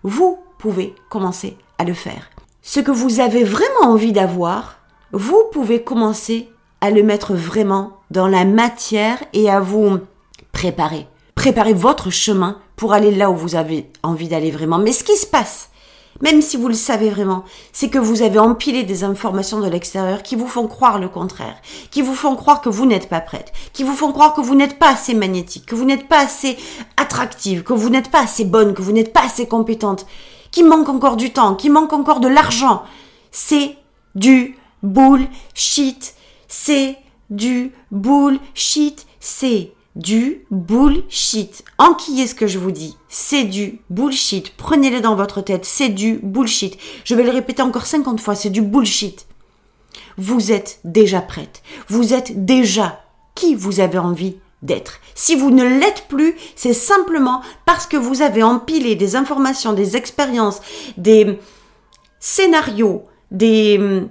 vous 0.03 0.39
pouvez 0.57 0.95
commencer 1.09 1.57
à 1.77 1.83
le 1.83 1.93
faire. 1.93 2.29
Ce 2.61 2.79
que 2.79 2.91
vous 2.91 3.19
avez 3.19 3.43
vraiment 3.43 3.91
envie 3.91 4.11
d'avoir, 4.11 4.79
vous 5.11 5.43
pouvez 5.51 5.83
commencer 5.83 6.49
à 6.81 6.91
le 6.91 7.03
mettre 7.03 7.33
vraiment 7.33 7.98
dans 8.11 8.27
la 8.27 8.45
matière 8.45 9.23
et 9.33 9.49
à 9.49 9.59
vous 9.59 9.99
préparer. 10.51 11.07
Préparer 11.35 11.73
votre 11.73 12.09
chemin 12.09 12.57
pour 12.75 12.93
aller 12.93 13.13
là 13.13 13.29
où 13.29 13.35
vous 13.35 13.55
avez 13.55 13.89
envie 14.03 14.27
d'aller 14.27 14.51
vraiment. 14.51 14.77
Mais 14.77 14.91
ce 14.91 15.03
qui 15.03 15.15
se 15.15 15.25
passe, 15.25 15.69
même 16.21 16.41
si 16.41 16.57
vous 16.57 16.67
le 16.67 16.73
savez 16.73 17.09
vraiment, 17.09 17.45
c'est 17.71 17.89
que 17.89 17.99
vous 17.99 18.21
avez 18.21 18.39
empilé 18.39 18.83
des 18.83 19.03
informations 19.03 19.59
de 19.59 19.69
l'extérieur 19.69 20.21
qui 20.21 20.35
vous 20.35 20.47
font 20.47 20.67
croire 20.67 20.99
le 20.99 21.07
contraire, 21.07 21.55
qui 21.91 22.01
vous 22.01 22.15
font 22.15 22.35
croire 22.35 22.61
que 22.61 22.69
vous 22.69 22.85
n'êtes 22.85 23.07
pas 23.07 23.21
prête, 23.21 23.53
qui 23.71 23.83
vous 23.83 23.93
font 23.93 24.11
croire 24.11 24.33
que 24.33 24.41
vous 24.41 24.55
n'êtes 24.55 24.79
pas 24.79 24.89
assez 24.89 25.13
magnétique, 25.13 25.65
que 25.65 25.75
vous 25.75 25.85
n'êtes 25.85 26.07
pas 26.07 26.19
assez 26.19 26.57
attractive, 26.97 27.63
que 27.63 27.73
vous 27.73 27.89
n'êtes 27.89 28.11
pas 28.11 28.23
assez 28.23 28.43
bonne, 28.43 28.73
que 28.73 28.81
vous 28.81 28.91
n'êtes 28.91 29.13
pas 29.13 29.23
assez 29.23 29.47
compétente, 29.47 30.05
qui 30.51 30.63
manque 30.63 30.89
encore 30.89 31.15
du 31.15 31.31
temps, 31.31 31.55
qui 31.55 31.69
manque 31.69 31.93
encore 31.93 32.19
de 32.19 32.27
l'argent. 32.27 32.83
C'est 33.31 33.77
du 34.15 34.57
bullshit. 34.83 36.15
C'est 36.47 36.97
du 37.29 37.71
bullshit. 37.91 39.05
C'est 39.19 39.71
du 39.95 40.45
bullshit. 40.51 41.63
Enquillez 41.77 42.27
ce 42.27 42.35
que 42.35 42.47
je 42.47 42.59
vous 42.59 42.71
dis? 42.71 42.95
C'est 43.09 43.43
du 43.43 43.81
bullshit. 43.89 44.55
Prenez-le 44.55 45.01
dans 45.01 45.15
votre 45.15 45.41
tête. 45.41 45.65
C'est 45.65 45.89
du 45.89 46.19
bullshit. 46.21 46.77
Je 47.03 47.15
vais 47.15 47.23
le 47.23 47.31
répéter 47.31 47.61
encore 47.61 47.85
50 47.85 48.19
fois. 48.21 48.35
C'est 48.35 48.49
du 48.49 48.61
bullshit. 48.61 49.27
Vous 50.17 50.51
êtes 50.51 50.79
déjà 50.83 51.21
prête. 51.21 51.61
Vous 51.87 52.13
êtes 52.13 52.45
déjà 52.45 53.03
qui 53.35 53.55
vous 53.55 53.79
avez 53.79 53.97
envie 53.97 54.35
d'être. 54.61 54.99
Si 55.15 55.35
vous 55.35 55.51
ne 55.51 55.63
l'êtes 55.63 56.05
plus, 56.09 56.35
c'est 56.55 56.73
simplement 56.73 57.41
parce 57.65 57.85
que 57.85 57.97
vous 57.97 58.21
avez 58.21 58.43
empilé 58.43 58.95
des 58.95 59.15
informations, 59.15 59.73
des 59.73 59.95
expériences, 59.95 60.61
des 60.97 61.39
scénarios, 62.19 63.05
des 63.31 63.77
hum, 63.79 64.09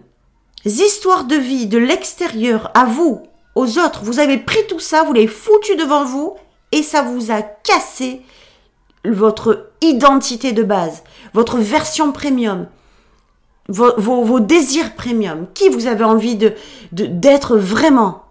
histoires 0.65 1.25
de 1.25 1.37
vie 1.37 1.67
de 1.67 1.79
l'extérieur 1.79 2.71
à 2.75 2.85
vous 2.85 3.23
aux 3.55 3.79
autres. 3.79 4.01
Vous 4.03 4.19
avez 4.19 4.39
pris 4.39 4.67
tout 4.69 4.81
ça, 4.81 5.03
vous 5.03 5.13
l'avez 5.13 5.27
foutu 5.27 5.77
devant 5.77 6.05
vous 6.05 6.37
et 6.73 6.83
ça 6.83 7.03
vous 7.03 7.31
a 7.31 7.43
cassé 7.43 8.23
votre 9.05 9.71
identité 9.81 10.53
de 10.53 10.63
base, 10.63 11.03
votre 11.33 11.59
version 11.59 12.13
premium, 12.13 12.67
vos, 13.69 14.41
désirs 14.41 14.95
premium, 14.95 15.47
qui 15.55 15.69
vous 15.69 15.87
avez 15.87 16.05
envie 16.05 16.37
de 16.37 16.55
d'être 16.93 17.57
vraiment? 17.57 18.25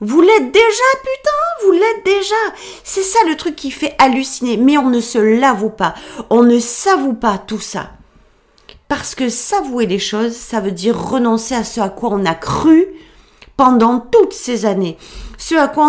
Vous 0.00 0.20
l'êtes 0.20 0.52
déjà, 0.52 0.90
putain, 1.02 1.64
vous 1.64 1.72
l'êtes 1.72 2.04
déjà. 2.04 2.34
C'est 2.82 3.02
ça 3.02 3.18
le 3.26 3.36
truc 3.36 3.56
qui 3.56 3.70
fait 3.70 3.94
halluciner. 3.98 4.58
Mais 4.58 4.76
on 4.76 4.90
ne 4.90 5.00
se 5.00 5.18
l'avoue 5.18 5.70
pas. 5.70 5.94
On 6.28 6.42
ne 6.42 6.58
s'avoue 6.58 7.14
pas 7.14 7.38
tout 7.38 7.60
ça. 7.60 7.92
Parce 8.96 9.16
que 9.16 9.28
s'avouer 9.28 9.86
les 9.86 9.98
choses, 9.98 10.36
ça 10.36 10.60
veut 10.60 10.70
dire 10.70 10.96
renoncer 10.96 11.56
à 11.56 11.64
ce 11.64 11.80
à 11.80 11.88
quoi 11.88 12.10
on 12.12 12.24
a 12.24 12.34
cru, 12.36 12.86
pendant 13.56 13.98
toutes 13.98 14.32
ces 14.32 14.66
années. 14.66 14.96
Ce 15.36 15.56
à 15.56 15.66
quoi 15.66 15.88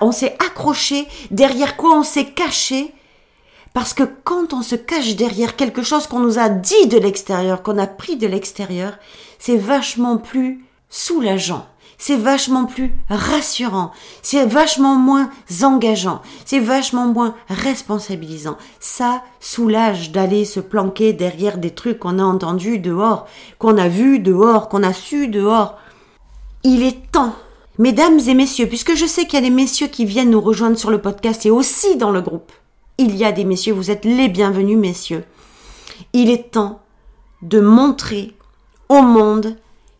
on 0.00 0.10
s'est, 0.12 0.36
accroché, 0.38 1.06
derrière 1.30 1.76
quoi 1.76 1.98
on 1.98 2.02
s'est 2.02 2.30
caché. 2.30 2.94
Parce 3.74 3.92
que 3.92 4.04
quand 4.24 4.54
on 4.54 4.62
se 4.62 4.74
cache 4.74 5.16
derrière 5.16 5.56
quelque 5.56 5.82
chose 5.82 6.06
qu'on 6.06 6.20
nous 6.20 6.38
a 6.38 6.48
dit 6.48 6.86
de 6.86 6.96
l'extérieur, 6.96 7.62
qu'on 7.62 7.76
a 7.76 7.86
pris 7.86 8.16
de 8.16 8.26
l'extérieur, 8.26 8.96
c'est 9.38 9.58
vachement 9.58 10.16
plus 10.16 10.64
soulageant. 10.88 11.66
C'est 11.98 12.16
vachement 12.16 12.66
plus 12.66 12.92
rassurant. 13.08 13.90
C'est 14.22 14.44
vachement 14.44 14.96
moins 14.96 15.30
engageant. 15.62 16.20
C'est 16.44 16.60
vachement 16.60 17.06
moins 17.06 17.34
responsabilisant. 17.48 18.56
Ça 18.80 19.22
soulage 19.40 20.12
d'aller 20.12 20.44
se 20.44 20.60
planquer 20.60 21.12
derrière 21.12 21.58
des 21.58 21.70
trucs 21.70 21.98
qu'on 22.00 22.18
a 22.18 22.24
entendus 22.24 22.78
dehors, 22.78 23.26
qu'on 23.58 23.78
a 23.78 23.88
vus 23.88 24.18
dehors, 24.18 24.68
qu'on 24.68 24.82
a 24.82 24.92
su 24.92 25.28
dehors. 25.28 25.78
Il 26.64 26.82
est 26.82 27.10
temps, 27.12 27.34
mesdames 27.78 28.20
et 28.26 28.34
messieurs, 28.34 28.66
puisque 28.66 28.94
je 28.94 29.06
sais 29.06 29.24
qu'il 29.24 29.34
y 29.34 29.42
a 29.44 29.48
des 29.48 29.54
messieurs 29.54 29.88
qui 29.88 30.04
viennent 30.04 30.30
nous 30.30 30.40
rejoindre 30.40 30.78
sur 30.78 30.90
le 30.90 31.00
podcast 31.00 31.46
et 31.46 31.50
aussi 31.50 31.96
dans 31.96 32.10
le 32.10 32.20
groupe. 32.20 32.52
Il 32.98 33.16
y 33.16 33.24
a 33.24 33.32
des 33.32 33.44
messieurs, 33.44 33.74
vous 33.74 33.90
êtes 33.90 34.04
les 34.04 34.28
bienvenus, 34.28 34.78
messieurs. 34.78 35.24
Il 36.12 36.30
est 36.30 36.50
temps 36.50 36.80
de 37.42 37.60
montrer 37.60 38.34
au 38.88 39.02
monde 39.02 39.56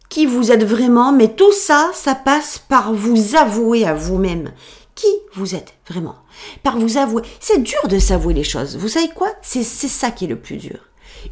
qui 0.08 0.26
vous 0.26 0.52
êtes 0.52 0.64
vraiment, 0.64 1.12
mais 1.12 1.34
tout 1.34 1.52
ça, 1.52 1.90
ça 1.94 2.14
passe 2.14 2.58
par 2.58 2.92
vous 2.92 3.34
avouer 3.36 3.86
à 3.86 3.94
vous-même 3.94 4.52
qui 4.94 5.06
vous 5.34 5.54
êtes 5.54 5.74
vraiment. 5.88 6.16
Par 6.62 6.78
vous 6.78 6.96
avouer. 6.96 7.22
C'est 7.38 7.62
dur 7.62 7.86
de 7.86 7.98
s'avouer 7.98 8.34
les 8.34 8.44
choses. 8.44 8.76
Vous 8.76 8.88
savez 8.88 9.08
quoi? 9.08 9.30
C'est 9.42 9.62
ça 9.62 10.10
qui 10.10 10.24
est 10.24 10.28
le 10.28 10.40
plus 10.40 10.56
dur. 10.56 10.78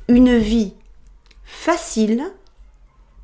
Une 0.09 0.37
vie 0.37 0.75
facile 1.45 2.31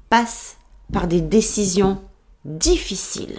passe 0.08 0.56
par 0.92 1.06
des 1.06 1.20
décisions 1.20 2.02
difficiles. 2.44 3.38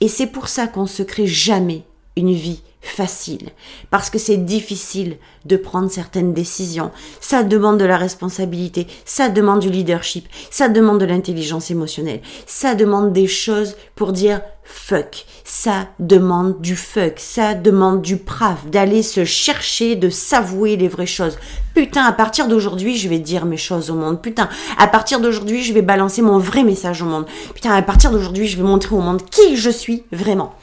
Et 0.00 0.08
c'est 0.08 0.26
pour 0.26 0.48
ça 0.48 0.66
qu'on 0.66 0.86
se 0.86 1.02
crée 1.02 1.26
jamais 1.26 1.85
une 2.16 2.32
vie 2.32 2.62
facile, 2.80 3.50
parce 3.90 4.10
que 4.10 4.18
c'est 4.18 4.36
difficile 4.36 5.16
de 5.44 5.56
prendre 5.56 5.90
certaines 5.90 6.32
décisions. 6.32 6.90
Ça 7.20 7.42
demande 7.42 7.78
de 7.78 7.84
la 7.84 7.96
responsabilité, 7.96 8.86
ça 9.04 9.28
demande 9.28 9.60
du 9.60 9.70
leadership, 9.70 10.26
ça 10.50 10.68
demande 10.68 11.00
de 11.00 11.04
l'intelligence 11.04 11.70
émotionnelle, 11.70 12.22
ça 12.46 12.74
demande 12.74 13.12
des 13.12 13.26
choses 13.26 13.76
pour 13.96 14.12
dire 14.12 14.40
fuck, 14.64 15.26
ça 15.44 15.88
demande 15.98 16.60
du 16.60 16.76
fuck, 16.76 17.14
ça 17.16 17.54
demande 17.54 18.02
du 18.02 18.16
praf, 18.16 18.66
d'aller 18.66 19.02
se 19.02 19.24
chercher, 19.24 19.96
de 19.96 20.08
s'avouer 20.08 20.76
les 20.76 20.88
vraies 20.88 21.06
choses. 21.06 21.38
Putain, 21.74 22.04
à 22.04 22.12
partir 22.12 22.48
d'aujourd'hui, 22.48 22.96
je 22.96 23.08
vais 23.08 23.18
dire 23.18 23.44
mes 23.46 23.56
choses 23.56 23.90
au 23.90 23.94
monde. 23.94 24.22
Putain, 24.22 24.48
à 24.78 24.86
partir 24.86 25.20
d'aujourd'hui, 25.20 25.62
je 25.62 25.72
vais 25.72 25.82
balancer 25.82 26.22
mon 26.22 26.38
vrai 26.38 26.64
message 26.64 27.02
au 27.02 27.06
monde. 27.06 27.26
Putain, 27.54 27.72
à 27.72 27.82
partir 27.82 28.10
d'aujourd'hui, 28.10 28.46
je 28.46 28.56
vais 28.56 28.62
montrer 28.62 28.94
au 28.94 29.00
monde 29.00 29.22
qui 29.28 29.56
je 29.56 29.70
suis 29.70 30.04
vraiment. 30.12 30.54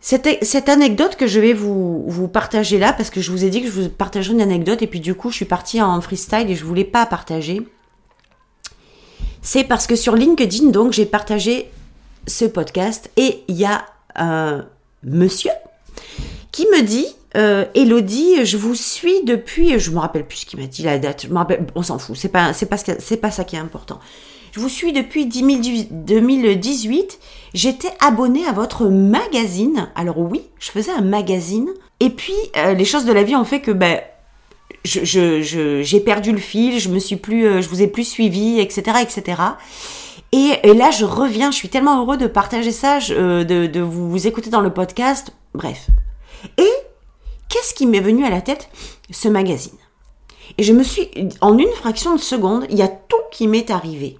Cette, 0.00 0.68
anecdote 0.70 1.16
que 1.16 1.26
je 1.26 1.40
vais 1.40 1.52
vous, 1.52 2.28
partager 2.32 2.78
là, 2.78 2.92
parce 2.92 3.10
que 3.10 3.20
je 3.20 3.30
vous 3.30 3.44
ai 3.44 3.50
dit 3.50 3.60
que 3.60 3.66
je 3.66 3.72
vous 3.72 3.88
partagerai 3.90 4.34
une 4.34 4.40
anecdote, 4.40 4.80
et 4.82 4.86
puis 4.86 5.00
du 5.00 5.14
coup, 5.14 5.30
je 5.30 5.36
suis 5.36 5.44
partie 5.44 5.80
en 5.82 6.00
freestyle 6.00 6.50
et 6.50 6.56
je 6.56 6.64
voulais 6.64 6.84
pas 6.84 7.04
partager. 7.04 7.60
C'est 9.42 9.64
parce 9.64 9.86
que 9.86 9.96
sur 9.96 10.16
LinkedIn, 10.16 10.70
donc, 10.70 10.92
j'ai 10.92 11.06
partagé 11.06 11.70
ce 12.26 12.44
podcast 12.44 13.10
et 13.16 13.42
il 13.48 13.56
y 13.56 13.64
a 13.64 13.86
un 14.14 14.66
monsieur 15.02 15.50
qui 16.52 16.66
me 16.66 16.82
dit 16.82 17.06
euh, 17.36 17.64
Elodie, 17.74 18.44
je 18.44 18.56
vous 18.56 18.74
suis 18.74 19.22
depuis, 19.24 19.78
je 19.78 19.90
me 19.90 19.98
rappelle 19.98 20.26
plus 20.26 20.38
ce 20.38 20.46
qu'il 20.46 20.60
m'a 20.60 20.66
dit 20.66 20.82
la 20.82 20.98
date, 20.98 21.26
on 21.74 21.82
s'en 21.82 21.98
fout, 21.98 22.16
c'est 22.16 22.28
pas, 22.28 22.52
pas 22.52 23.30
ça 23.30 23.44
qui 23.44 23.56
est 23.56 23.60
important. 23.60 24.00
Je 24.52 24.60
vous 24.60 24.68
suis 24.68 24.92
depuis 24.92 25.26
2018. 25.26 27.18
J'étais 27.54 27.92
abonnée 28.00 28.46
à 28.46 28.52
votre 28.52 28.86
magazine. 28.86 29.88
Alors 29.94 30.18
oui, 30.18 30.42
je 30.58 30.70
faisais 30.70 30.92
un 30.92 31.02
magazine. 31.02 31.68
Et 32.00 32.10
puis 32.10 32.34
euh, 32.56 32.74
les 32.74 32.84
choses 32.84 33.04
de 33.04 33.12
la 33.12 33.22
vie 33.22 33.36
ont 33.36 33.44
fait 33.44 33.60
que 33.60 33.70
ben 33.70 34.00
j'ai 34.84 36.00
perdu 36.00 36.32
le 36.32 36.38
fil, 36.38 36.78
je 36.78 36.88
me 36.88 36.98
suis 36.98 37.16
plus, 37.16 37.46
euh, 37.46 37.60
je 37.60 37.68
vous 37.68 37.82
ai 37.82 37.86
plus 37.86 38.04
suivi, 38.04 38.58
etc., 38.58 38.98
etc. 39.02 39.42
Et, 40.32 40.74
là, 40.74 40.90
je 40.90 41.04
reviens. 41.04 41.50
Je 41.50 41.56
suis 41.56 41.68
tellement 41.68 42.00
heureux 42.00 42.16
de 42.16 42.26
partager 42.26 42.70
ça, 42.70 42.98
euh, 43.10 43.44
de, 43.44 43.80
vous 43.80 44.26
écouter 44.26 44.50
dans 44.50 44.60
le 44.60 44.72
podcast. 44.72 45.32
Bref. 45.54 45.88
Et 46.56 46.70
qu'est-ce 47.48 47.74
qui 47.74 47.86
m'est 47.86 48.00
venu 48.00 48.24
à 48.24 48.30
la 48.30 48.40
tête? 48.40 48.68
Ce 49.10 49.28
magazine. 49.28 49.76
Et 50.56 50.62
je 50.62 50.72
me 50.72 50.82
suis, 50.82 51.10
en 51.40 51.58
une 51.58 51.72
fraction 51.72 52.14
de 52.14 52.20
seconde, 52.20 52.66
il 52.70 52.78
y 52.78 52.82
a 52.82 52.88
tout 52.88 53.16
qui 53.32 53.48
m'est 53.48 53.70
arrivé. 53.70 54.18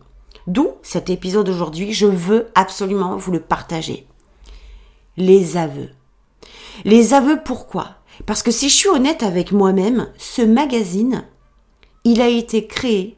D'où 0.50 0.72
cet 0.82 1.10
épisode 1.10 1.48
aujourd'hui, 1.48 1.92
je 1.92 2.06
veux 2.06 2.48
absolument 2.56 3.16
vous 3.16 3.30
le 3.30 3.38
partager. 3.38 4.04
Les 5.16 5.56
aveux. 5.56 5.90
Les 6.84 7.14
aveux 7.14 7.40
pourquoi? 7.44 7.98
Parce 8.26 8.42
que 8.42 8.50
si 8.50 8.68
je 8.68 8.74
suis 8.74 8.88
honnête 8.88 9.22
avec 9.22 9.52
moi-même, 9.52 10.08
ce 10.18 10.42
magazine, 10.42 11.24
il 12.02 12.20
a 12.20 12.26
été 12.26 12.66
créé 12.66 13.16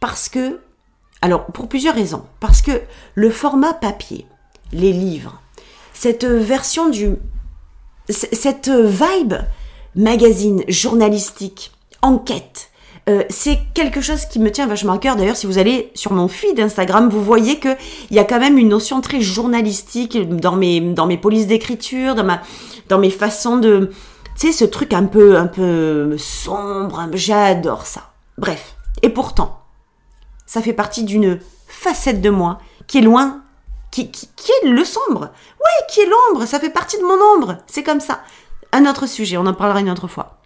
parce 0.00 0.28
que, 0.28 0.60
alors 1.22 1.46
pour 1.46 1.66
plusieurs 1.66 1.94
raisons, 1.94 2.26
parce 2.40 2.60
que 2.60 2.82
le 3.14 3.30
format 3.30 3.72
papier, 3.72 4.26
les 4.70 4.92
livres, 4.92 5.40
cette 5.94 6.26
version 6.26 6.90
du, 6.90 7.16
cette 8.10 8.68
vibe 8.68 9.36
magazine 9.94 10.62
journalistique, 10.68 11.72
enquête, 12.02 12.70
euh, 13.08 13.24
c'est 13.30 13.58
quelque 13.74 14.00
chose 14.00 14.26
qui 14.26 14.38
me 14.38 14.50
tient 14.52 14.66
vachement 14.66 14.92
à 14.92 14.98
cœur. 14.98 15.16
D'ailleurs, 15.16 15.36
si 15.36 15.46
vous 15.46 15.58
allez 15.58 15.90
sur 15.94 16.12
mon 16.12 16.28
feed 16.28 16.58
Instagram, 16.60 17.08
vous 17.08 17.22
voyez 17.22 17.58
que 17.58 17.70
il 18.10 18.16
y 18.16 18.20
a 18.20 18.24
quand 18.24 18.38
même 18.38 18.58
une 18.58 18.68
notion 18.68 19.00
très 19.00 19.20
journalistique 19.20 20.28
dans 20.28 20.54
mes 20.54 20.80
dans 20.80 21.06
mes 21.06 21.18
polices 21.18 21.48
d'écriture, 21.48 22.14
dans 22.14 22.24
ma 22.24 22.42
dans 22.88 22.98
mes 22.98 23.10
façons 23.10 23.56
de, 23.56 23.90
tu 24.38 24.46
sais, 24.46 24.52
ce 24.52 24.64
truc 24.64 24.92
un 24.92 25.06
peu 25.06 25.36
un 25.36 25.48
peu 25.48 26.16
sombre. 26.16 27.08
J'adore 27.12 27.86
ça. 27.86 28.12
Bref. 28.38 28.76
Et 29.02 29.08
pourtant, 29.08 29.62
ça 30.46 30.62
fait 30.62 30.72
partie 30.72 31.02
d'une 31.02 31.40
facette 31.66 32.20
de 32.20 32.30
moi 32.30 32.60
qui 32.86 32.98
est 32.98 33.02
loin, 33.02 33.42
qui, 33.90 34.10
qui, 34.12 34.28
qui 34.36 34.52
est 34.52 34.68
le 34.68 34.84
sombre. 34.84 35.22
Ouais, 35.22 35.86
qui 35.88 36.00
est 36.00 36.06
l'ombre. 36.06 36.46
Ça 36.46 36.60
fait 36.60 36.70
partie 36.70 36.98
de 36.98 37.02
mon 37.02 37.18
ombre. 37.36 37.58
C'est 37.66 37.82
comme 37.82 38.00
ça. 38.00 38.20
Un 38.70 38.86
autre 38.86 39.06
sujet. 39.06 39.36
On 39.38 39.46
en 39.46 39.54
parlera 39.54 39.80
une 39.80 39.90
autre 39.90 40.06
fois. 40.06 40.38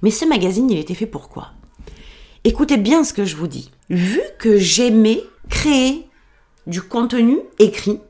Mais 0.00 0.10
ce 0.10 0.24
magazine, 0.24 0.70
il 0.70 0.78
été 0.78 0.94
fait 0.94 1.06
pour 1.06 1.28
quoi? 1.28 1.48
Écoutez 2.44 2.76
bien 2.76 3.04
ce 3.04 3.12
que 3.12 3.24
je 3.24 3.36
vous 3.36 3.48
dis. 3.48 3.70
Vu 3.90 4.20
que 4.38 4.58
j'aimais 4.58 5.22
créer 5.48 6.08
du 6.66 6.82
contenu 6.82 7.38
écrit, 7.58 8.00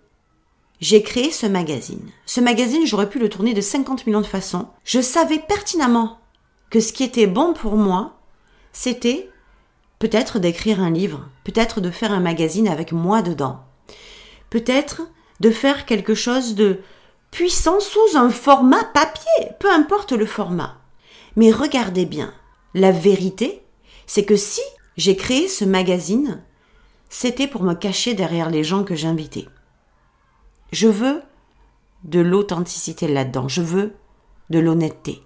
j'ai 0.81 1.03
créé 1.03 1.31
ce 1.31 1.47
magazine. 1.47 2.11
Ce 2.27 2.41
magazine, 2.41 2.87
j'aurais 2.87 3.09
pu 3.09 3.19
le 3.19 3.29
tourner 3.29 3.55
de 3.55 3.61
50 3.61 4.07
millions 4.07 4.21
de 4.21 4.27
façons. 4.27 4.69
Je 4.85 5.01
savais 5.01 5.39
pertinemment 5.39 6.19
que 6.71 6.81
ce 6.81 6.93
qui 6.93 7.05
était 7.05 7.27
bon 7.27 7.55
pour 7.55 7.77
moi, 7.77 8.19
c'était 8.73 9.31
peut-être 9.99 10.39
d'écrire 10.39 10.81
un 10.81 10.91
livre, 10.91 11.29
peut-être 11.45 11.81
de 11.81 11.91
faire 11.91 12.13
un 12.13 12.21
magazine 12.21 12.69
avec 12.69 12.93
moi 12.93 13.23
dedans, 13.23 13.61
peut-être 14.51 15.03
de 15.41 15.51
faire 15.51 15.87
quelque 15.87 16.15
chose 16.15 16.55
de 16.55 16.81
puissant 17.31 17.81
sous 17.81 18.17
un 18.17 18.31
format 18.31 18.85
papier, 18.85 19.53
peu 19.59 19.71
importe 19.71 20.13
le 20.13 20.27
format. 20.27 20.77
Mais 21.37 21.51
regardez 21.51 22.05
bien, 22.05 22.33
la 22.75 22.93
vérité, 22.93 23.63
c'est 24.09 24.25
que 24.25 24.35
si 24.35 24.63
j'ai 24.97 25.15
créé 25.15 25.47
ce 25.47 25.65
magazine, 25.65 26.43
c'était 27.11 27.47
pour 27.47 27.63
me 27.63 27.75
cacher 27.75 28.15
derrière 28.15 28.51
les 28.51 28.65
gens 28.65 28.83
que 28.83 28.97
j'invitais. 28.97 29.47
Je 30.73 30.89
veux 30.89 31.23
de 32.05 32.19
l'authenticité 32.19 33.07
là-dedans, 33.07 33.49
je 33.49 33.63
veux 33.63 33.95
de 34.51 34.59
l'honnêteté. 34.59 35.23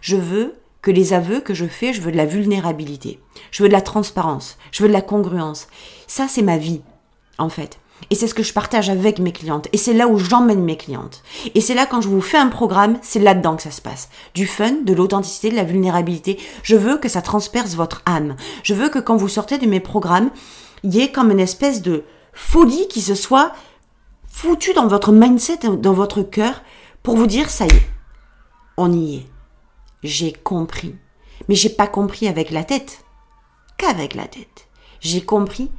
Je 0.00 0.16
veux 0.16 0.54
que 0.80 0.90
les 0.90 1.12
aveux 1.12 1.40
que 1.40 1.54
je 1.54 1.66
fais, 1.66 1.92
je 1.92 2.00
veux 2.00 2.10
de 2.10 2.16
la 2.16 2.26
vulnérabilité, 2.26 3.20
je 3.50 3.62
veux 3.62 3.68
de 3.68 3.74
la 3.74 3.82
transparence, 3.82 4.58
je 4.72 4.82
veux 4.82 4.88
de 4.88 4.94
la 4.94 5.02
congruence. 5.02 5.68
Ça, 6.06 6.26
c'est 6.26 6.42
ma 6.42 6.56
vie, 6.56 6.80
en 7.38 7.50
fait. 7.50 7.78
Et 8.10 8.14
c'est 8.14 8.26
ce 8.26 8.34
que 8.34 8.42
je 8.42 8.52
partage 8.52 8.90
avec 8.90 9.18
mes 9.18 9.32
clientes. 9.32 9.68
Et 9.72 9.76
c'est 9.76 9.94
là 9.94 10.08
où 10.08 10.18
j'emmène 10.18 10.62
mes 10.62 10.76
clientes. 10.76 11.22
Et 11.54 11.60
c'est 11.60 11.74
là 11.74 11.86
quand 11.86 12.00
je 12.00 12.08
vous 12.08 12.20
fais 12.20 12.38
un 12.38 12.48
programme, 12.48 12.98
c'est 13.02 13.20
là-dedans 13.20 13.56
que 13.56 13.62
ça 13.62 13.70
se 13.70 13.80
passe. 13.80 14.08
Du 14.34 14.46
fun, 14.46 14.82
de 14.84 14.92
l'authenticité, 14.92 15.50
de 15.50 15.56
la 15.56 15.64
vulnérabilité. 15.64 16.38
Je 16.62 16.76
veux 16.76 16.98
que 16.98 17.08
ça 17.08 17.22
transperce 17.22 17.74
votre 17.74 18.02
âme. 18.06 18.36
Je 18.62 18.74
veux 18.74 18.88
que 18.88 18.98
quand 18.98 19.16
vous 19.16 19.28
sortez 19.28 19.58
de 19.58 19.66
mes 19.66 19.80
programmes, 19.80 20.30
il 20.82 20.94
y 20.94 21.00
ait 21.00 21.12
comme 21.12 21.30
une 21.30 21.40
espèce 21.40 21.82
de 21.82 22.04
folie 22.32 22.88
qui 22.88 23.00
se 23.00 23.14
soit 23.14 23.52
foutue 24.26 24.72
dans 24.72 24.88
votre 24.88 25.12
mindset, 25.12 25.58
dans 25.78 25.92
votre 25.92 26.22
cœur, 26.22 26.62
pour 27.02 27.16
vous 27.16 27.26
dire, 27.26 27.50
ça 27.50 27.66
y 27.66 27.68
est, 27.68 27.90
on 28.76 28.92
y 28.92 29.16
est. 29.16 29.26
J'ai 30.02 30.32
compris. 30.32 30.96
Mais 31.48 31.54
j'ai 31.54 31.68
pas 31.68 31.86
compris 31.86 32.28
avec 32.28 32.50
la 32.50 32.64
tête. 32.64 33.04
Qu'avec 33.76 34.14
la 34.14 34.26
tête. 34.26 34.68
J'ai 35.00 35.24
compris 35.24 35.70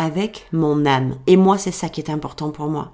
avec 0.00 0.46
mon 0.52 0.86
âme. 0.86 1.16
Et 1.26 1.36
moi, 1.36 1.58
c'est 1.58 1.70
ça 1.70 1.90
qui 1.90 2.00
est 2.00 2.10
important 2.10 2.50
pour 2.50 2.68
moi. 2.68 2.92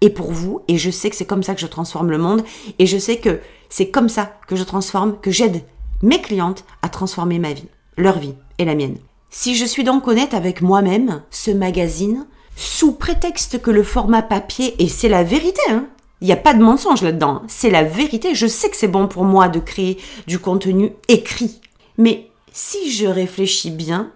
Et 0.00 0.10
pour 0.10 0.32
vous, 0.32 0.60
et 0.66 0.76
je 0.76 0.90
sais 0.90 1.08
que 1.08 1.14
c'est 1.14 1.24
comme 1.24 1.44
ça 1.44 1.54
que 1.54 1.60
je 1.60 1.68
transforme 1.68 2.10
le 2.10 2.18
monde, 2.18 2.42
et 2.80 2.86
je 2.86 2.98
sais 2.98 3.18
que 3.18 3.38
c'est 3.68 3.90
comme 3.90 4.08
ça 4.08 4.32
que 4.48 4.56
je 4.56 4.64
transforme, 4.64 5.16
que 5.22 5.30
j'aide 5.30 5.62
mes 6.02 6.20
clientes 6.20 6.64
à 6.82 6.88
transformer 6.88 7.38
ma 7.38 7.52
vie, 7.52 7.68
leur 7.96 8.18
vie 8.18 8.34
et 8.58 8.64
la 8.64 8.74
mienne. 8.74 8.98
Si 9.30 9.54
je 9.54 9.64
suis 9.64 9.84
donc 9.84 10.08
honnête 10.08 10.34
avec 10.34 10.62
moi-même, 10.62 11.22
ce 11.30 11.52
magazine, 11.52 12.26
sous 12.56 12.90
prétexte 12.90 13.62
que 13.62 13.70
le 13.70 13.84
format 13.84 14.22
papier, 14.22 14.74
et 14.82 14.88
c'est 14.88 15.08
la 15.08 15.22
vérité, 15.22 15.62
hein, 15.70 15.86
il 16.20 16.26
n'y 16.26 16.32
a 16.32 16.36
pas 16.36 16.54
de 16.54 16.62
mensonge 16.62 17.02
là-dedans, 17.02 17.36
hein, 17.36 17.46
c'est 17.46 17.70
la 17.70 17.84
vérité, 17.84 18.34
je 18.34 18.48
sais 18.48 18.68
que 18.68 18.76
c'est 18.76 18.88
bon 18.88 19.06
pour 19.06 19.24
moi 19.24 19.48
de 19.48 19.60
créer 19.60 19.98
du 20.26 20.40
contenu 20.40 20.90
écrit. 21.06 21.60
Mais 21.98 22.30
si 22.50 22.90
je 22.90 23.06
réfléchis 23.06 23.70
bien, 23.70 24.10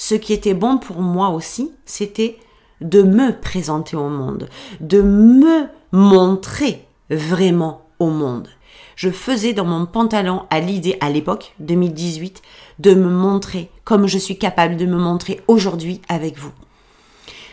ce 0.00 0.14
qui 0.14 0.32
était 0.32 0.54
bon 0.54 0.78
pour 0.78 1.02
moi 1.02 1.28
aussi, 1.28 1.72
c'était 1.84 2.38
de 2.80 3.02
me 3.02 3.38
présenter 3.38 3.96
au 3.96 4.08
monde, 4.08 4.48
de 4.80 5.02
me 5.02 5.66
montrer 5.92 6.86
vraiment 7.10 7.82
au 7.98 8.08
monde. 8.08 8.48
Je 8.96 9.10
faisais 9.10 9.52
dans 9.52 9.66
mon 9.66 9.84
pantalon 9.84 10.46
à 10.48 10.60
l'idée 10.60 10.96
à 11.02 11.10
l'époque, 11.10 11.52
2018, 11.58 12.40
de 12.78 12.94
me 12.94 13.10
montrer 13.10 13.70
comme 13.84 14.06
je 14.06 14.16
suis 14.16 14.38
capable 14.38 14.78
de 14.78 14.86
me 14.86 14.96
montrer 14.96 15.42
aujourd'hui 15.48 16.00
avec 16.08 16.38
vous. 16.38 16.52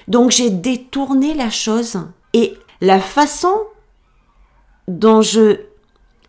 Donc 0.08 0.32
j'ai 0.32 0.50
détourné 0.50 1.34
la 1.34 1.50
chose 1.50 2.00
et 2.32 2.54
la 2.80 3.02
façon 3.02 3.58
dont 4.88 5.22
je 5.22 5.60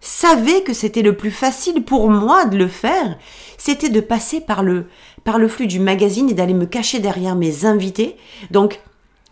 savais 0.00 0.62
que 0.62 0.72
c'était 0.72 1.02
le 1.02 1.16
plus 1.16 1.30
facile 1.30 1.84
pour 1.84 2.10
moi 2.10 2.44
de 2.46 2.56
le 2.56 2.68
faire, 2.68 3.16
c'était 3.56 3.88
de 3.88 4.00
passer 4.00 4.40
par 4.40 4.64
le 4.64 4.86
par 5.24 5.38
le 5.38 5.48
flux 5.48 5.66
du 5.66 5.80
magazine 5.80 6.30
et 6.30 6.34
d'aller 6.34 6.54
me 6.54 6.66
cacher 6.66 7.00
derrière 7.00 7.36
mes 7.36 7.64
invités. 7.64 8.16
Donc, 8.50 8.80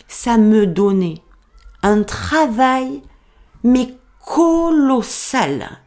ça 0.08 0.38
me 0.38 0.66
donnait 0.66 1.22
un 1.82 2.02
travail, 2.02 3.02
mais 3.62 3.94
colossal. 4.24 5.80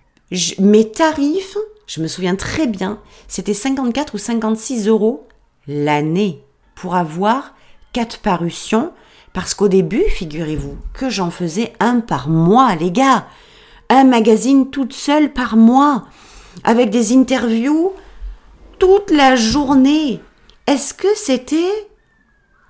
mes 0.60 0.92
tarifs, 0.92 1.58
je 1.88 2.02
me 2.02 2.08
souviens 2.08 2.36
très 2.36 2.68
bien, 2.68 3.00
c'était 3.28 3.54
54 3.54 4.14
ou 4.14 4.18
56 4.18 4.88
euros 4.88 5.28
l'année 5.68 6.44
pour 6.76 6.96
avoir 6.96 7.54
quatre 7.94 8.20
parutions. 8.20 8.92
Parce 9.34 9.54
qu'au 9.54 9.68
début, 9.68 10.04
figurez-vous, 10.10 10.78
que 10.94 11.10
j'en 11.10 11.30
faisais 11.30 11.74
un 11.80 12.00
par 12.00 12.30
mois, 12.30 12.76
les 12.76 12.92
gars. 12.92 13.28
Un 13.90 14.04
magazine 14.04 14.70
toute 14.70 14.94
seule 14.94 15.34
par 15.34 15.56
mois. 15.56 16.06
Avec 16.64 16.90
des 16.90 17.16
interviews 17.16 17.94
toute 18.80 19.12
la 19.12 19.36
journée. 19.36 20.22
Est-ce 20.68 20.94
que 20.94 21.08
c'était 21.16 21.90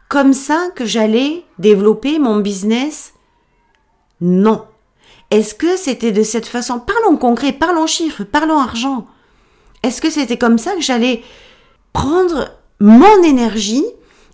comme 0.09 0.33
ça 0.33 0.69
que 0.75 0.85
j'allais 0.85 1.43
développer 1.59 2.19
mon 2.19 2.37
business? 2.37 3.13
Non. 4.19 4.65
Est-ce 5.31 5.53
que 5.53 5.77
c'était 5.77 6.11
de 6.11 6.23
cette 6.23 6.47
façon? 6.47 6.79
Parlons 6.79 7.17
concret, 7.17 7.53
parlons 7.53 7.87
chiffres, 7.87 8.23
parlons 8.23 8.59
argent. 8.59 9.05
Est-ce 9.83 10.01
que 10.01 10.09
c'était 10.09 10.37
comme 10.37 10.57
ça 10.57 10.73
que 10.73 10.81
j'allais 10.81 11.23
prendre 11.93 12.49
mon 12.79 13.23
énergie 13.23 13.85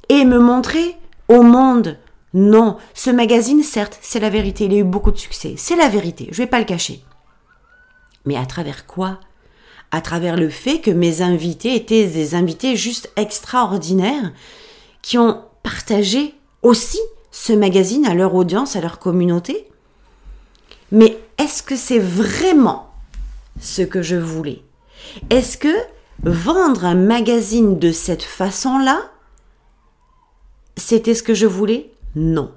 et 0.09 0.25
me 0.25 0.39
montrer 0.39 0.95
au 1.27 1.41
monde? 1.41 1.97
Non, 2.33 2.77
ce 2.93 3.09
magazine, 3.09 3.63
certes, 3.63 3.97
c'est 4.01 4.19
la 4.19 4.29
vérité, 4.29 4.65
il 4.65 4.73
a 4.73 4.77
eu 4.77 4.83
beaucoup 4.83 5.11
de 5.11 5.17
succès. 5.17 5.55
C'est 5.57 5.75
la 5.75 5.89
vérité, 5.89 6.27
je 6.31 6.37
vais 6.37 6.47
pas 6.47 6.59
le 6.59 6.65
cacher. 6.65 7.03
Mais 8.25 8.37
à 8.37 8.45
travers 8.45 8.85
quoi? 8.85 9.19
À 9.91 10.01
travers 10.01 10.35
le 10.35 10.49
fait 10.49 10.79
que 10.79 10.91
mes 10.91 11.21
invités 11.21 11.75
étaient 11.75 12.07
des 12.07 12.35
invités 12.35 12.75
juste 12.75 13.11
extraordinaires 13.15 14.33
qui 15.01 15.17
ont 15.17 15.41
partagé 15.63 16.33
aussi 16.61 16.99
ce 17.31 17.53
magazine 17.53 18.05
à 18.05 18.13
leur 18.13 18.33
audience, 18.35 18.75
à 18.75 18.81
leur 18.81 18.99
communauté. 18.99 19.67
Mais 20.91 21.17
est-ce 21.37 21.63
que 21.63 21.75
c'est 21.75 21.99
vraiment 21.99 22.89
ce 23.59 23.81
que 23.81 24.01
je 24.01 24.15
voulais? 24.15 24.61
Est-ce 25.29 25.57
que 25.57 25.75
vendre 26.23 26.85
un 26.85 26.95
magazine 26.95 27.77
de 27.77 27.91
cette 27.91 28.23
façon-là, 28.23 29.11
c'était 30.77 31.13
ce 31.13 31.23
que 31.23 31.33
je 31.33 31.45
voulais? 31.45 31.91
Non. 32.15 32.51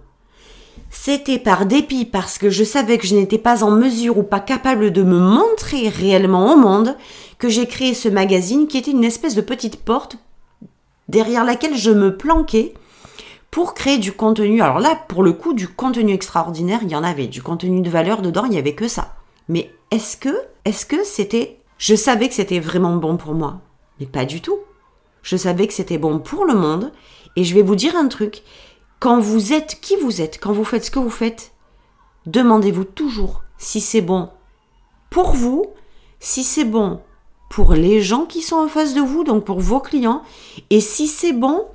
C'était 0.91 1.39
par 1.39 1.67
dépit 1.67 2.05
parce 2.05 2.39
que 2.39 2.51
je 2.51 2.65
savais 2.65 2.99
que 2.99 3.07
je 3.07 3.15
n'étais 3.15 3.39
pas 3.39 3.63
en 3.63 3.71
mesure 3.71 4.19
ou 4.19 4.23
pas 4.23 4.41
capable 4.41 4.91
de 4.91 5.03
me 5.03 5.19
montrer 5.19 5.89
réellement 5.89 6.53
au 6.53 6.57
monde 6.57 6.97
que 7.39 7.49
j'ai 7.49 7.67
créé 7.67 7.95
ce 7.95 8.09
magazine 8.09 8.67
qui 8.67 8.79
était 8.79 8.91
une 8.91 9.05
espèce 9.05 9.35
de 9.35 9.41
petite 9.41 9.77
porte 9.85 10.17
derrière 11.09 11.45
laquelle 11.45 11.77
je 11.77 11.91
me 11.91 12.17
planquais 12.17 12.75
pour 13.51 13.75
créer 13.75 13.99
du 13.99 14.13
contenu. 14.13 14.61
Alors 14.61 14.79
là, 14.79 14.99
pour 15.09 15.23
le 15.23 15.33
coup, 15.33 15.55
du 15.55 15.69
contenu 15.69 16.13
extraordinaire, 16.13 16.81
il 16.83 16.91
y 16.91 16.97
en 16.97 17.05
avait. 17.05 17.27
Du 17.27 17.43
contenu 17.43 17.81
de 17.81 17.91
valeur 17.91 18.23
dedans, 18.23 18.45
il 18.45 18.51
n'y 18.51 18.59
avait 18.59 18.75
que 18.75 18.89
ça. 18.89 19.17
Mais 19.49 19.71
est-ce 19.91 20.17
que, 20.17 20.35
est-ce 20.65 20.85
que 20.85 21.03
c'était, 21.05 21.59
je 21.79 21.95
savais 21.95 22.29
que 22.29 22.35
c'était 22.35 22.61
vraiment 22.61 22.97
bon 22.97 23.17
pour 23.17 23.35
moi? 23.35 23.61
Mais 24.01 24.07
pas 24.07 24.25
du 24.25 24.41
tout. 24.41 24.59
Je 25.23 25.37
savais 25.37 25.67
que 25.67 25.73
c'était 25.73 25.99
bon 25.99 26.19
pour 26.19 26.45
le 26.45 26.55
monde. 26.55 26.93
Et 27.37 27.45
je 27.45 27.55
vais 27.55 27.63
vous 27.63 27.77
dire 27.77 27.97
un 27.97 28.09
truc 28.09 28.43
quand 29.01 29.21
vous 29.21 29.53
êtes 29.53 29.81
qui 29.81 29.97
vous 29.97 30.21
êtes, 30.21 30.41
quand 30.41 30.53
vous 30.53 30.65
faites 30.65 30.85
ce 30.85 30.91
que 30.91 30.99
vous 30.99 31.11
faites, 31.11 31.53
demandez-vous 32.27 32.85
toujours 32.85 33.43
si 33.59 33.81
c'est 33.81 34.01
bon 34.01 34.31
pour 35.11 35.33
vous, 35.33 35.67
si 36.21 36.45
c'est 36.45 36.65
bon 36.65 37.01
pour 37.51 37.73
les 37.73 38.03
gens 38.03 38.27
qui 38.27 38.43
sont 38.43 38.57
en 38.57 38.69
face 38.69 38.95
de 38.95 39.01
vous, 39.01 39.25
donc 39.25 39.45
pour 39.45 39.61
vos 39.61 39.81
clients, 39.81 40.23
et 40.71 40.81
si 40.81 41.07
c'est 41.07 41.33
bon 41.33 41.67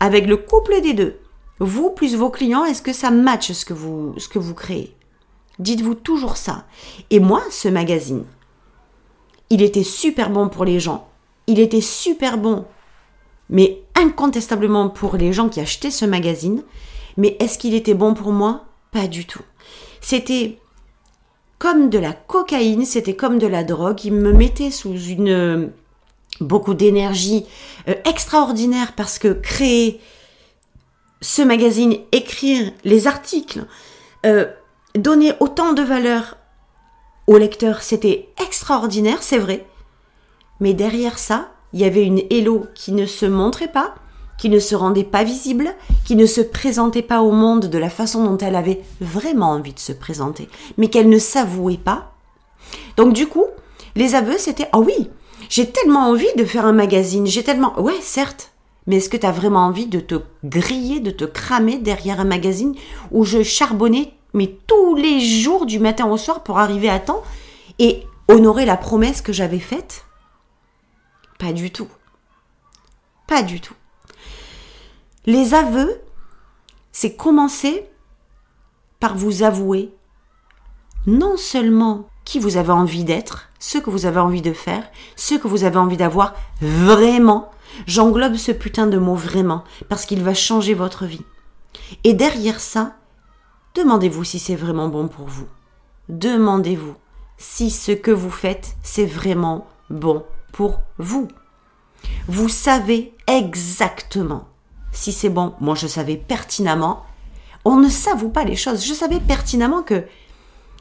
avec 0.00 0.26
le 0.26 0.36
couple 0.36 0.80
des 0.82 0.92
deux. 0.92 1.18
Vous 1.60 1.90
plus 1.90 2.16
vos 2.16 2.30
clients, 2.30 2.64
est-ce 2.64 2.82
que 2.82 2.92
ça 2.92 3.10
matche 3.10 3.52
ce 3.52 3.64
que 3.64 3.72
vous, 3.72 4.14
ce 4.18 4.28
que 4.28 4.38
vous 4.38 4.54
créez? 4.54 4.94
Dites-vous 5.60 5.94
toujours 5.94 6.36
ça. 6.36 6.66
Et 7.10 7.20
moi, 7.20 7.42
ce 7.50 7.68
magazine, 7.68 8.24
il 9.50 9.62
était 9.62 9.84
super 9.84 10.30
bon 10.30 10.48
pour 10.48 10.64
les 10.64 10.80
gens. 10.80 11.08
Il 11.46 11.60
était 11.60 11.80
super 11.80 12.38
bon 12.38 12.66
mais 13.50 13.82
incontestablement 13.94 14.88
pour 14.88 15.16
les 15.16 15.32
gens 15.32 15.48
qui 15.48 15.60
achetaient 15.60 15.90
ce 15.90 16.04
magazine. 16.04 16.62
Mais 17.16 17.36
est-ce 17.40 17.58
qu'il 17.58 17.74
était 17.74 17.94
bon 17.94 18.14
pour 18.14 18.32
moi? 18.32 18.64
Pas 18.90 19.06
du 19.06 19.26
tout. 19.26 19.42
C'était 20.00 20.58
comme 21.58 21.90
de 21.90 21.98
la 21.98 22.12
cocaïne, 22.12 22.84
c'était 22.84 23.16
comme 23.16 23.38
de 23.38 23.46
la 23.46 23.64
drogue. 23.64 24.04
Il 24.04 24.14
me 24.14 24.32
mettait 24.32 24.70
sous 24.70 24.96
une 24.96 25.70
beaucoup 26.40 26.74
d'énergie 26.74 27.46
euh, 27.88 27.94
extraordinaire 28.04 28.92
parce 28.96 29.18
que 29.18 29.32
créer 29.32 30.00
ce 31.20 31.42
magazine, 31.42 31.96
écrire 32.12 32.72
les 32.84 33.06
articles, 33.06 33.64
euh, 34.26 34.46
donner 34.94 35.32
autant 35.40 35.72
de 35.72 35.82
valeur 35.82 36.36
aux 37.26 37.38
lecteurs, 37.38 37.82
c'était 37.82 38.28
extraordinaire, 38.42 39.22
c'est 39.22 39.38
vrai. 39.38 39.66
Mais 40.60 40.74
derrière 40.74 41.18
ça, 41.18 41.53
il 41.74 41.80
y 41.80 41.84
avait 41.84 42.04
une 42.04 42.22
Hello 42.30 42.66
qui 42.74 42.92
ne 42.92 43.04
se 43.04 43.26
montrait 43.26 43.70
pas, 43.70 43.96
qui 44.38 44.48
ne 44.48 44.60
se 44.60 44.76
rendait 44.76 45.04
pas 45.04 45.24
visible, 45.24 45.74
qui 46.04 46.14
ne 46.14 46.24
se 46.24 46.40
présentait 46.40 47.02
pas 47.02 47.20
au 47.20 47.32
monde 47.32 47.66
de 47.66 47.78
la 47.78 47.90
façon 47.90 48.24
dont 48.24 48.38
elle 48.38 48.54
avait 48.54 48.80
vraiment 49.00 49.50
envie 49.50 49.74
de 49.74 49.80
se 49.80 49.92
présenter, 49.92 50.48
mais 50.78 50.88
qu'elle 50.88 51.08
ne 51.08 51.18
s'avouait 51.18 51.76
pas. 51.76 52.12
Donc 52.96 53.12
du 53.12 53.26
coup, 53.26 53.44
les 53.96 54.14
aveux, 54.14 54.38
c'était⁇ 54.38 54.62
Ah 54.72 54.78
oui, 54.78 55.10
j'ai 55.48 55.68
tellement 55.68 56.08
envie 56.08 56.32
de 56.36 56.44
faire 56.44 56.64
un 56.64 56.72
magazine, 56.72 57.26
j'ai 57.26 57.42
tellement... 57.42 57.78
Ouais, 57.80 58.00
certes, 58.00 58.52
mais 58.86 58.96
est-ce 58.96 59.10
que 59.10 59.16
tu 59.16 59.26
as 59.26 59.32
vraiment 59.32 59.66
envie 59.66 59.86
de 59.86 59.98
te 59.98 60.20
griller, 60.44 61.00
de 61.00 61.10
te 61.10 61.24
cramer 61.24 61.78
derrière 61.78 62.20
un 62.20 62.24
magazine 62.24 62.74
où 63.10 63.24
je 63.24 63.42
charbonnais 63.42 64.12
mais 64.32 64.56
tous 64.66 64.94
les 64.94 65.20
jours 65.20 65.66
du 65.66 65.78
matin 65.78 66.06
au 66.06 66.16
soir 66.16 66.42
pour 66.42 66.58
arriver 66.58 66.88
à 66.88 66.98
temps 66.98 67.22
et 67.78 68.02
honorer 68.28 68.64
la 68.64 68.76
promesse 68.76 69.22
que 69.22 69.32
j'avais 69.32 69.60
faite? 69.60 70.04
Pas 71.38 71.52
du 71.52 71.70
tout. 71.70 71.88
Pas 73.26 73.42
du 73.42 73.60
tout. 73.60 73.74
Les 75.26 75.54
aveux, 75.54 76.00
c'est 76.92 77.16
commencer 77.16 77.88
par 79.00 79.16
vous 79.16 79.42
avouer 79.42 79.94
non 81.06 81.36
seulement 81.36 82.08
qui 82.24 82.38
vous 82.38 82.56
avez 82.56 82.72
envie 82.72 83.04
d'être, 83.04 83.50
ce 83.58 83.78
que 83.78 83.90
vous 83.90 84.06
avez 84.06 84.20
envie 84.20 84.42
de 84.42 84.52
faire, 84.52 84.90
ce 85.16 85.34
que 85.34 85.48
vous 85.48 85.64
avez 85.64 85.76
envie 85.76 85.96
d'avoir 85.96 86.34
vraiment. 86.60 87.50
J'englobe 87.86 88.36
ce 88.36 88.52
putain 88.52 88.86
de 88.86 88.98
mot 88.98 89.14
vraiment 89.14 89.64
parce 89.88 90.06
qu'il 90.06 90.22
va 90.22 90.34
changer 90.34 90.74
votre 90.74 91.04
vie. 91.04 91.24
Et 92.04 92.14
derrière 92.14 92.60
ça, 92.60 92.96
demandez-vous 93.74 94.24
si 94.24 94.38
c'est 94.38 94.56
vraiment 94.56 94.88
bon 94.88 95.08
pour 95.08 95.26
vous. 95.26 95.48
Demandez-vous 96.08 96.94
si 97.36 97.70
ce 97.70 97.92
que 97.92 98.10
vous 98.10 98.30
faites, 98.30 98.76
c'est 98.82 99.06
vraiment 99.06 99.66
bon 99.90 100.24
pour 100.54 100.80
vous. 100.98 101.28
Vous 102.28 102.48
savez 102.48 103.12
exactement 103.26 104.46
si 104.92 105.12
c'est 105.12 105.28
bon. 105.28 105.52
Moi, 105.60 105.74
je 105.74 105.88
savais 105.88 106.16
pertinemment. 106.16 107.04
On 107.64 107.76
ne 107.76 107.88
s'avoue 107.88 108.28
pas 108.28 108.44
les 108.44 108.56
choses. 108.56 108.86
Je 108.86 108.94
savais 108.94 109.18
pertinemment 109.18 109.82
que 109.82 110.04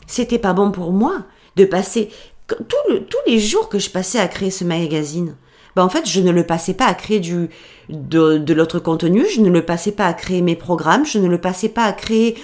c'était 0.06 0.38
pas 0.38 0.54
bon 0.54 0.72
pour 0.72 0.92
moi 0.92 1.24
de 1.56 1.66
passer 1.66 2.10
tous 2.48 3.18
les 3.26 3.40
jours 3.40 3.68
que 3.68 3.80
je 3.80 3.90
passais 3.90 4.20
à 4.20 4.28
créer 4.28 4.52
ce 4.52 4.64
magazine. 4.64 5.36
Ben 5.76 5.84
en 5.84 5.90
fait, 5.90 6.08
je 6.08 6.22
ne 6.22 6.32
le 6.32 6.46
passais 6.46 6.76
pas 6.76 6.86
à 6.86 6.94
créer 6.94 7.20
du, 7.20 7.50
de, 7.90 8.54
l'autre 8.54 8.78
contenu, 8.78 9.26
je 9.34 9.42
ne 9.42 9.50
le 9.50 9.66
passais 9.66 9.92
pas 9.92 10.06
à 10.06 10.14
créer 10.14 10.44
mes 10.44 10.56
programmes, 10.56 11.04
je 11.06 11.18
ne 11.18 11.28
le 11.28 11.40
passais 11.40 11.70
pas 11.70 11.86
à 11.86 11.94
créer 11.94 12.38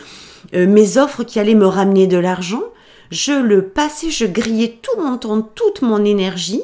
euh, 0.56 0.66
mes 0.66 0.98
offres 0.98 1.24
qui 1.24 1.40
allaient 1.40 1.54
me 1.54 1.68
ramener 1.68 2.08
de 2.08 2.18
l'argent. 2.18 2.64
Je 3.12 3.34
le 3.34 3.68
passais, 3.68 4.10
je 4.10 4.26
grillais 4.26 4.80
tout 4.82 5.00
mon 5.00 5.18
temps, 5.18 5.42
toute 5.42 5.84
mon 5.84 6.04
énergie 6.04 6.64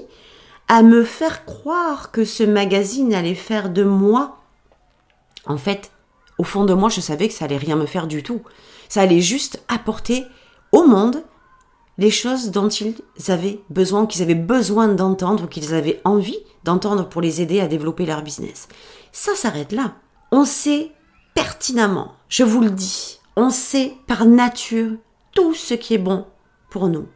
à 0.67 0.81
me 0.81 1.03
faire 1.03 1.45
croire 1.45 2.11
que 2.11 2.25
ce 2.25 2.43
magazine 2.43 3.13
allait 3.13 3.35
faire 3.35 3.69
de 3.69 3.83
moi. 3.83 4.39
En 5.45 5.57
fait, 5.57 5.91
au 6.37 6.43
fond 6.43 6.65
de 6.65 6.73
moi, 6.73 6.89
je 6.89 7.01
savais 7.01 7.27
que 7.27 7.33
ça 7.33 7.45
allait 7.45 7.57
rien 7.57 7.75
me 7.75 7.85
faire 7.85 8.07
du 8.07 8.23
tout. 8.23 8.41
Ça 8.89 9.01
allait 9.01 9.21
juste 9.21 9.63
apporter 9.67 10.25
au 10.71 10.85
monde 10.85 11.23
les 11.97 12.11
choses 12.11 12.51
dont 12.51 12.67
ils 12.67 12.95
avaient 13.29 13.61
besoin, 13.69 14.05
qu'ils 14.05 14.21
avaient 14.21 14.35
besoin 14.35 14.87
d'entendre, 14.89 15.47
qu'ils 15.47 15.73
avaient 15.73 16.01
envie 16.03 16.39
d'entendre 16.63 17.07
pour 17.07 17.21
les 17.21 17.41
aider 17.41 17.61
à 17.61 17.67
développer 17.67 18.05
leur 18.05 18.21
business. 18.21 18.67
Ça 19.11 19.35
s'arrête 19.35 19.71
là. 19.71 19.93
On 20.31 20.43
sait 20.43 20.91
pertinemment, 21.33 22.13
je 22.27 22.43
vous 22.43 22.61
le 22.61 22.71
dis, 22.71 23.19
on 23.35 23.49
sait 23.49 23.93
par 24.07 24.25
nature 24.25 24.91
tout 25.33 25.53
ce 25.53 25.73
qui 25.73 25.93
est 25.93 25.99
bon 25.99 26.25
pour 26.69 26.87
nous 26.87 27.07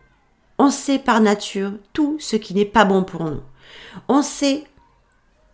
on 0.60 0.70
sait 0.70 1.00
par 1.00 1.22
nature 1.22 1.72
tout 1.94 2.18
ce 2.20 2.36
qui 2.36 2.54
n'est 2.54 2.66
pas 2.66 2.86
bon 2.86 3.04
pour 3.04 3.24
nous. 3.24 3.42
On 4.08 4.22
sait 4.22 4.66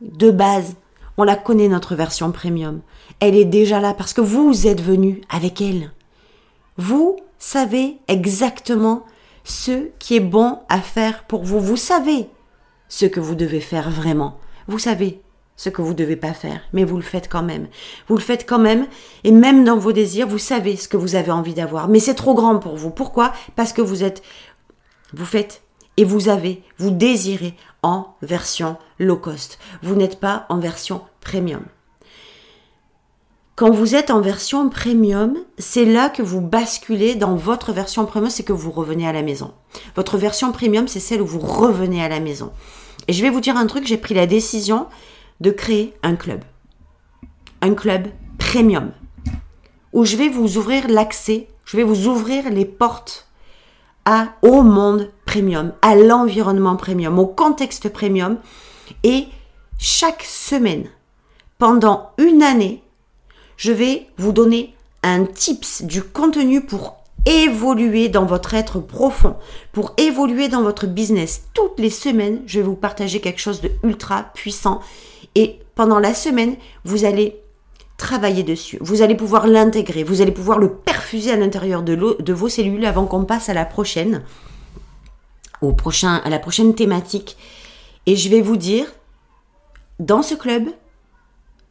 de 0.02 0.32
base, 0.32 0.76
on 1.18 1.24
la 1.24 1.36
connaît 1.36 1.70
notre 1.70 1.96
version 1.96 2.32
premium. 2.32 2.82
Elle 3.20 3.36
est 3.36 3.46
déjà 3.46 3.80
là 3.80 3.94
parce 3.94 4.14
que 4.14 4.22
vous 4.22 4.68
êtes 4.68 4.82
venu 4.82 5.22
avec 5.30 5.62
elle. 5.62 5.92
Vous 6.78 7.18
savez 7.38 7.98
exactement 8.08 9.06
ce 9.44 9.90
qui 10.00 10.16
est 10.16 10.20
bon 10.20 10.60
à 10.68 10.82
faire 10.82 11.24
pour 11.26 11.44
vous. 11.44 11.60
Vous 11.60 11.78
savez 11.78 12.28
ce 12.90 13.06
que 13.06 13.20
vous 13.20 13.36
devez 13.36 13.62
faire 13.62 13.90
vraiment. 13.90 14.40
Vous 14.68 14.80
savez 14.80 15.22
ce 15.58 15.70
que 15.70 15.82
vous 15.82 15.90
ne 15.90 15.98
devez 15.98 16.16
pas 16.16 16.34
faire, 16.34 16.62
mais 16.74 16.84
vous 16.84 16.98
le 16.98 17.04
faites 17.04 17.30
quand 17.30 17.44
même. 17.44 17.68
Vous 18.08 18.16
le 18.16 18.22
faites 18.22 18.48
quand 18.48 18.60
même, 18.60 18.88
et 19.24 19.32
même 19.32 19.64
dans 19.64 19.78
vos 19.78 19.94
désirs, 19.94 20.28
vous 20.28 20.38
savez 20.38 20.76
ce 20.76 20.88
que 20.88 20.98
vous 20.98 21.16
avez 21.16 21.32
envie 21.32 21.54
d'avoir. 21.54 21.88
Mais 21.88 22.00
c'est 22.00 22.16
trop 22.16 22.34
grand 22.34 22.60
pour 22.60 22.76
vous. 22.76 22.90
Pourquoi? 22.90 23.32
Parce 23.56 23.72
que 23.72 23.82
vous 23.82 24.04
êtes 24.04 24.22
vous 25.16 25.26
faites 25.26 25.64
et 25.98 26.04
vous 26.04 26.30
avez, 26.30 26.62
vous 26.78 26.92
désirez 26.92 27.56
en 27.82 28.16
version 28.22 28.78
low 29.00 29.16
cost. 29.16 29.60
Vous 29.82 29.96
n'êtes 29.96 30.20
pas 30.20 30.46
en 30.50 30.60
version 30.60 31.02
premium. 31.22 31.64
Quand 33.56 33.72
vous 33.72 33.96
êtes 33.96 34.12
en 34.12 34.20
version 34.20 34.70
premium, 34.70 35.38
c'est 35.58 35.86
là 35.86 36.10
que 36.10 36.22
vous 36.22 36.42
basculez 36.42 37.16
dans 37.16 37.38
votre 37.38 37.72
version 37.72 38.06
premium, 38.06 38.30
c'est 38.30 38.44
que 38.44 38.52
vous 38.52 38.72
revenez 38.72 39.08
à 39.08 39.14
la 39.14 39.22
maison. 39.22 39.54
Votre 39.96 40.18
version 40.18 40.52
premium, 40.52 40.90
c'est 40.90 41.00
celle 41.00 41.22
où 41.22 41.26
vous 41.26 41.40
revenez 41.40 42.04
à 42.04 42.10
la 42.10 42.20
maison. 42.20 42.52
Et 43.08 43.14
je 43.14 43.22
vais 43.22 43.30
vous 43.30 43.40
dire 43.40 43.56
un 43.56 43.68
truc, 43.68 43.88
j'ai 43.88 43.98
pris 43.98 44.14
la 44.14 44.28
décision 44.28 44.88
de 45.40 45.52
créer 45.52 45.94
un 46.04 46.18
club. 46.18 46.44
Un 47.62 47.74
club 47.74 48.10
premium. 48.38 48.92
Où 49.94 50.04
je 50.04 50.18
vais 50.18 50.28
vous 50.28 50.58
ouvrir 50.58 50.90
l'accès, 50.90 51.48
je 51.64 51.78
vais 51.78 51.84
vous 51.84 52.08
ouvrir 52.08 52.50
les 52.50 52.66
portes 52.66 53.25
au 54.42 54.62
monde 54.62 55.10
premium, 55.26 55.74
à 55.82 55.96
l'environnement 55.96 56.76
premium, 56.76 57.20
au 57.20 57.26
contexte 57.26 57.90
premium. 57.90 58.38
Et 59.04 59.28
chaque 59.78 60.24
semaine, 60.24 60.86
pendant 61.58 62.12
une 62.18 62.44
année, 62.44 62.84
je 63.58 63.72
vais 63.72 64.08
vous 64.18 64.32
donner 64.32 64.76
un 65.04 65.26
tips, 65.26 65.84
du 65.84 66.04
contenu 66.04 66.62
pour 66.62 66.98
évoluer 67.26 68.10
dans 68.10 68.26
votre 68.26 68.54
être 68.54 68.80
profond, 68.80 69.36
pour 69.72 69.94
évoluer 69.98 70.48
dans 70.48 70.62
votre 70.62 70.88
business. 70.88 71.44
Toutes 71.54 71.80
les 71.80 71.90
semaines, 71.90 72.42
je 72.46 72.60
vais 72.60 72.66
vous 72.66 72.76
partager 72.76 73.20
quelque 73.20 73.40
chose 73.40 73.62
de 73.62 73.72
ultra 73.84 74.24
puissant. 74.34 74.82
Et 75.34 75.60
pendant 75.74 76.00
la 76.00 76.14
semaine, 76.14 76.56
vous 76.84 77.06
allez 77.06 77.42
travailler 77.98 78.44
dessus. 78.44 78.78
Vous 78.82 79.02
allez 79.02 79.16
pouvoir 79.16 79.48
l'intégrer, 79.48 80.04
vous 80.04 80.22
allez 80.22 80.32
pouvoir 80.32 80.60
le 80.60 80.72
perfuser 80.72 81.32
à 81.32 81.36
l'intérieur 81.36 81.84
de, 81.84 82.34
vos 82.34 82.50
cellules 82.50 82.86
avant 82.86 83.06
qu'on 83.06 83.26
passe 83.26 83.50
à 83.50 83.54
la 83.54 83.66
prochaine, 83.66 84.24
au 85.62 85.72
prochain, 85.72 86.16
à 86.24 86.30
la 86.30 86.40
prochaine 86.40 86.76
thématique. 86.76 87.38
Et 88.06 88.16
je 88.16 88.30
vais 88.30 88.42
vous 88.42 88.58
dire, 88.58 88.86
dans 90.00 90.22
ce 90.22 90.36
club, 90.36 90.70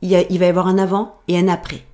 il, 0.02 0.26
il 0.30 0.38
va 0.38 0.46
y 0.46 0.48
avoir 0.48 0.68
un 0.68 0.78
avant 0.78 1.16
et 1.28 1.38
un 1.38 1.48
après. 1.48 1.84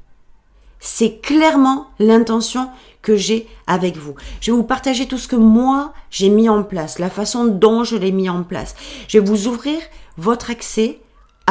C'est 0.78 1.20
clairement 1.20 1.88
l'intention 1.98 2.70
que 3.02 3.16
j'ai 3.16 3.46
avec 3.66 3.96
vous. 3.96 4.14
Je 4.40 4.50
vais 4.50 4.56
vous 4.56 4.64
partager 4.64 5.06
tout 5.06 5.18
ce 5.18 5.28
que 5.28 5.36
moi 5.36 5.92
j'ai 6.10 6.28
mis 6.28 6.48
en 6.48 6.62
place, 6.62 6.98
la 6.98 7.10
façon 7.10 7.44
dont 7.46 7.84
je 7.84 7.96
l'ai 7.96 8.12
mis 8.12 8.30
en 8.30 8.42
place. 8.42 8.74
Je 9.08 9.18
vais 9.18 9.24
vous 9.24 9.46
ouvrir 9.46 9.78
votre 10.16 10.50
accès 10.50 10.98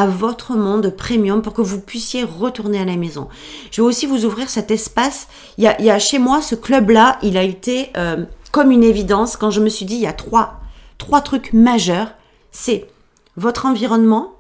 votre 0.08 0.56
monde 0.56 0.90
premium 0.96 1.42
pour 1.42 1.54
que 1.54 1.62
vous 1.62 1.82
puissiez 1.82 2.24
retourner 2.24 2.80
à 2.80 2.86
la 2.86 2.96
maison. 2.96 3.28
Je 3.72 3.82
vais 3.82 3.88
aussi 3.88 4.06
vous 4.06 4.26
ouvrir 4.26 4.50
cet 4.50 4.72
espace. 4.72 5.28
Il 5.58 5.64
y 5.64 5.90
a, 5.90 6.00
chez 6.00 6.20
moi 6.20 6.42
ce 6.42 6.56
club-là, 6.56 7.18
il 7.22 7.38
a 7.38 7.44
été 7.44 7.90
euh, 7.98 8.26
comme 8.52 8.72
une 8.72 8.84
évidence 8.84 9.38
quand 9.38 9.52
je 9.52 9.62
me 9.62 9.70
suis 9.70 9.86
dit 9.86 9.96
il 9.96 10.02
y 10.02 10.08
a 10.08 10.14
trois, 10.14 10.60
trois 10.98 11.22
trucs 11.22 11.54
majeurs. 11.54 12.10
C'est 12.52 12.88
votre 13.36 13.66
environnement, 13.66 14.34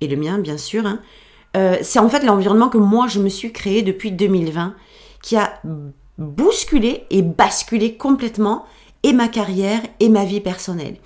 et 0.00 0.08
le 0.08 0.16
mien 0.16 0.38
bien 0.38 0.58
sûr. 0.58 0.86
Hein. 0.86 1.00
Euh, 1.56 1.76
c'est 1.82 1.98
en 1.98 2.08
fait 2.08 2.24
l'environnement 2.24 2.68
que 2.68 2.78
moi 2.78 3.06
je 3.06 3.20
me 3.20 3.28
suis 3.28 3.52
créé 3.52 3.82
depuis 3.82 4.12
2020 4.12 4.74
qui 5.22 5.36
a 5.36 5.60
bousculer 6.18 7.04
et 7.10 7.22
basculer 7.22 7.96
complètement 7.96 8.66
et 9.02 9.12
ma 9.12 9.28
carrière 9.28 9.80
et 10.00 10.08
ma 10.08 10.24
vie 10.24 10.40
personnelle. 10.40 10.96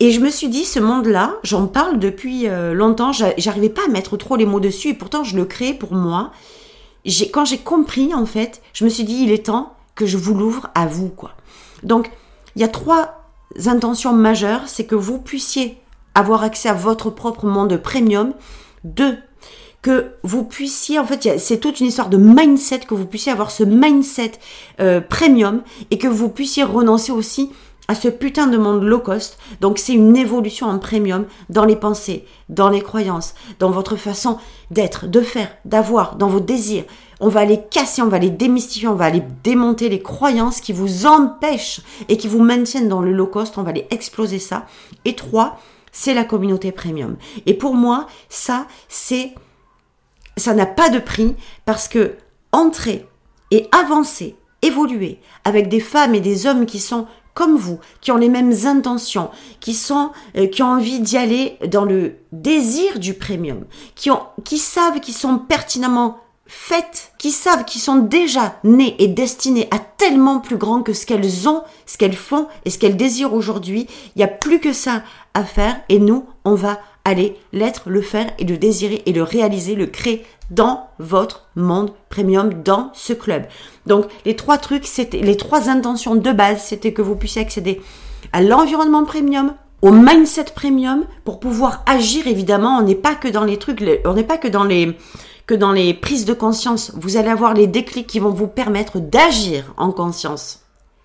Et 0.00 0.10
je 0.10 0.20
me 0.20 0.30
suis 0.30 0.48
dit, 0.48 0.64
ce 0.64 0.80
monde-là, 0.80 1.36
j'en 1.44 1.66
parle 1.66 1.98
depuis 1.98 2.48
euh, 2.48 2.74
longtemps, 2.74 3.12
j'arrivais 3.12 3.68
pas 3.68 3.82
à 3.86 3.90
mettre 3.90 4.16
trop 4.16 4.36
les 4.36 4.46
mots 4.46 4.60
dessus, 4.60 4.88
et 4.88 4.94
pourtant 4.94 5.24
je 5.24 5.36
le 5.36 5.44
crée 5.44 5.72
pour 5.72 5.94
moi. 5.94 6.32
Quand 7.32 7.44
j'ai 7.44 7.58
compris, 7.58 8.12
en 8.14 8.26
fait, 8.26 8.60
je 8.72 8.84
me 8.84 8.88
suis 8.88 9.04
dit, 9.04 9.22
il 9.22 9.30
est 9.30 9.46
temps 9.46 9.74
que 9.94 10.06
je 10.06 10.16
vous 10.16 10.34
l'ouvre 10.34 10.70
à 10.74 10.86
vous, 10.86 11.08
quoi. 11.08 11.32
Donc, 11.82 12.10
il 12.56 12.62
y 12.62 12.64
a 12.64 12.68
trois 12.68 13.24
intentions 13.66 14.12
majeures, 14.12 14.62
c'est 14.66 14.84
que 14.84 14.94
vous 14.94 15.18
puissiez 15.18 15.78
avoir 16.14 16.42
accès 16.42 16.68
à 16.68 16.74
votre 16.74 17.10
propre 17.10 17.46
monde 17.46 17.76
premium. 17.76 18.32
Deux, 18.84 19.18
que 19.82 20.12
vous 20.22 20.44
puissiez, 20.44 20.98
en 20.98 21.04
fait, 21.04 21.38
c'est 21.38 21.58
toute 21.58 21.78
une 21.78 21.86
histoire 21.86 22.08
de 22.08 22.16
mindset, 22.16 22.80
que 22.80 22.94
vous 22.94 23.06
puissiez 23.06 23.30
avoir 23.30 23.50
ce 23.50 23.64
mindset 23.64 24.32
euh, 24.80 25.00
premium 25.00 25.62
et 25.90 25.98
que 25.98 26.08
vous 26.08 26.30
puissiez 26.30 26.62
renoncer 26.62 27.12
aussi 27.12 27.50
à 27.88 27.94
ce 27.94 28.08
putain 28.08 28.46
de 28.46 28.56
monde 28.56 28.82
low 28.82 29.00
cost. 29.00 29.38
Donc 29.60 29.78
c'est 29.78 29.92
une 29.92 30.16
évolution 30.16 30.66
en 30.66 30.78
premium 30.78 31.26
dans 31.50 31.64
les 31.64 31.76
pensées, 31.76 32.24
dans 32.48 32.68
les 32.68 32.80
croyances, 32.80 33.34
dans 33.58 33.70
votre 33.70 33.96
façon 33.96 34.38
d'être, 34.70 35.06
de 35.06 35.20
faire, 35.20 35.50
d'avoir, 35.64 36.16
dans 36.16 36.28
vos 36.28 36.40
désirs. 36.40 36.84
On 37.20 37.28
va 37.28 37.44
les 37.44 37.60
casser, 37.70 38.02
on 38.02 38.08
va 38.08 38.18
les 38.18 38.30
démystifier, 38.30 38.88
on 38.88 38.94
va 38.94 39.06
aller 39.06 39.22
démonter 39.42 39.88
les 39.88 40.02
croyances 40.02 40.60
qui 40.60 40.72
vous 40.72 41.06
empêchent 41.06 41.80
et 42.08 42.16
qui 42.16 42.28
vous 42.28 42.42
maintiennent 42.42 42.88
dans 42.88 43.02
le 43.02 43.12
low 43.12 43.26
cost. 43.26 43.58
On 43.58 43.62
va 43.62 43.72
les 43.72 43.86
exploser 43.90 44.38
ça. 44.38 44.66
Et 45.04 45.14
trois, 45.14 45.58
c'est 45.92 46.14
la 46.14 46.24
communauté 46.24 46.72
premium. 46.72 47.16
Et 47.46 47.54
pour 47.54 47.74
moi, 47.74 48.06
ça, 48.28 48.66
c'est 48.88 49.34
ça 50.36 50.52
n'a 50.52 50.66
pas 50.66 50.90
de 50.90 50.98
prix 50.98 51.36
parce 51.64 51.86
que 51.86 52.16
entrer 52.50 53.06
et 53.50 53.68
avancer, 53.72 54.36
évoluer 54.62 55.20
avec 55.44 55.68
des 55.68 55.80
femmes 55.80 56.14
et 56.14 56.20
des 56.20 56.46
hommes 56.46 56.66
qui 56.66 56.80
sont 56.80 57.06
comme 57.34 57.56
vous, 57.56 57.80
qui 58.00 58.12
ont 58.12 58.16
les 58.16 58.28
mêmes 58.28 58.54
intentions, 58.64 59.30
qui 59.60 59.74
sont, 59.74 60.10
euh, 60.36 60.46
qui 60.46 60.62
ont 60.62 60.68
envie 60.68 61.00
d'y 61.00 61.16
aller 61.18 61.58
dans 61.68 61.84
le 61.84 62.14
désir 62.32 62.98
du 62.98 63.14
premium, 63.14 63.64
qui 63.94 64.10
ont, 64.10 64.22
qui 64.44 64.58
savent 64.58 65.00
qu'ils 65.00 65.14
sont 65.14 65.38
pertinemment 65.38 66.18
faites, 66.46 67.12
qui 67.18 67.30
savent 67.30 67.64
qu'ils 67.64 67.80
sont 67.80 67.96
déjà 67.96 68.56
nés 68.64 68.94
et 68.98 69.08
destinés 69.08 69.68
à 69.70 69.78
tellement 69.78 70.40
plus 70.40 70.56
grand 70.56 70.82
que 70.82 70.92
ce 70.92 71.06
qu'elles 71.06 71.48
ont, 71.48 71.62
ce 71.86 71.98
qu'elles 71.98 72.16
font 72.16 72.46
et 72.64 72.70
ce 72.70 72.78
qu'elles 72.78 72.96
désirent 72.96 73.34
aujourd'hui. 73.34 73.86
Il 74.14 74.18
n'y 74.18 74.24
a 74.24 74.28
plus 74.28 74.60
que 74.60 74.72
ça 74.72 75.02
à 75.32 75.44
faire 75.44 75.80
et 75.88 75.98
nous, 75.98 76.26
on 76.44 76.54
va 76.54 76.78
aller 77.04 77.36
l'être, 77.52 77.90
le 77.90 78.00
faire 78.00 78.30
et 78.38 78.44
le 78.44 78.56
désirer 78.56 79.02
et 79.06 79.12
le 79.12 79.22
réaliser, 79.22 79.74
le 79.74 79.86
créer 79.86 80.24
dans 80.50 80.88
votre 80.98 81.46
monde 81.54 81.92
premium, 82.08 82.62
dans 82.62 82.90
ce 82.94 83.12
club. 83.12 83.44
Donc 83.86 84.06
les 84.24 84.36
trois 84.36 84.58
trucs, 84.58 84.86
c'était 84.86 85.20
les 85.20 85.36
trois 85.36 85.68
intentions 85.68 86.14
de 86.14 86.32
base, 86.32 86.62
c'était 86.62 86.92
que 86.92 87.02
vous 87.02 87.16
puissiez 87.16 87.42
accéder 87.42 87.80
à 88.32 88.42
l'environnement 88.42 89.04
premium, 89.04 89.54
au 89.82 89.90
mindset 89.90 90.46
premium 90.54 91.04
pour 91.24 91.40
pouvoir 91.40 91.82
agir 91.86 92.26
évidemment, 92.26 92.78
on 92.78 92.82
n'est 92.82 92.94
pas 92.94 93.14
que 93.14 93.28
dans 93.28 93.44
les 93.44 93.58
trucs, 93.58 93.84
on 94.04 94.14
n'est 94.14 94.24
pas 94.24 94.38
que 94.38 94.48
dans 94.48 94.64
les 94.64 94.96
que 95.46 95.54
dans 95.54 95.72
les 95.72 95.92
prises 95.92 96.24
de 96.24 96.32
conscience, 96.32 96.92
vous 96.94 97.18
allez 97.18 97.28
avoir 97.28 97.52
les 97.52 97.66
déclics 97.66 98.06
qui 98.06 98.18
vont 98.18 98.30
vous 98.30 98.48
permettre 98.48 98.98
d'agir 98.98 99.74
en 99.76 99.92
conscience 99.92 100.60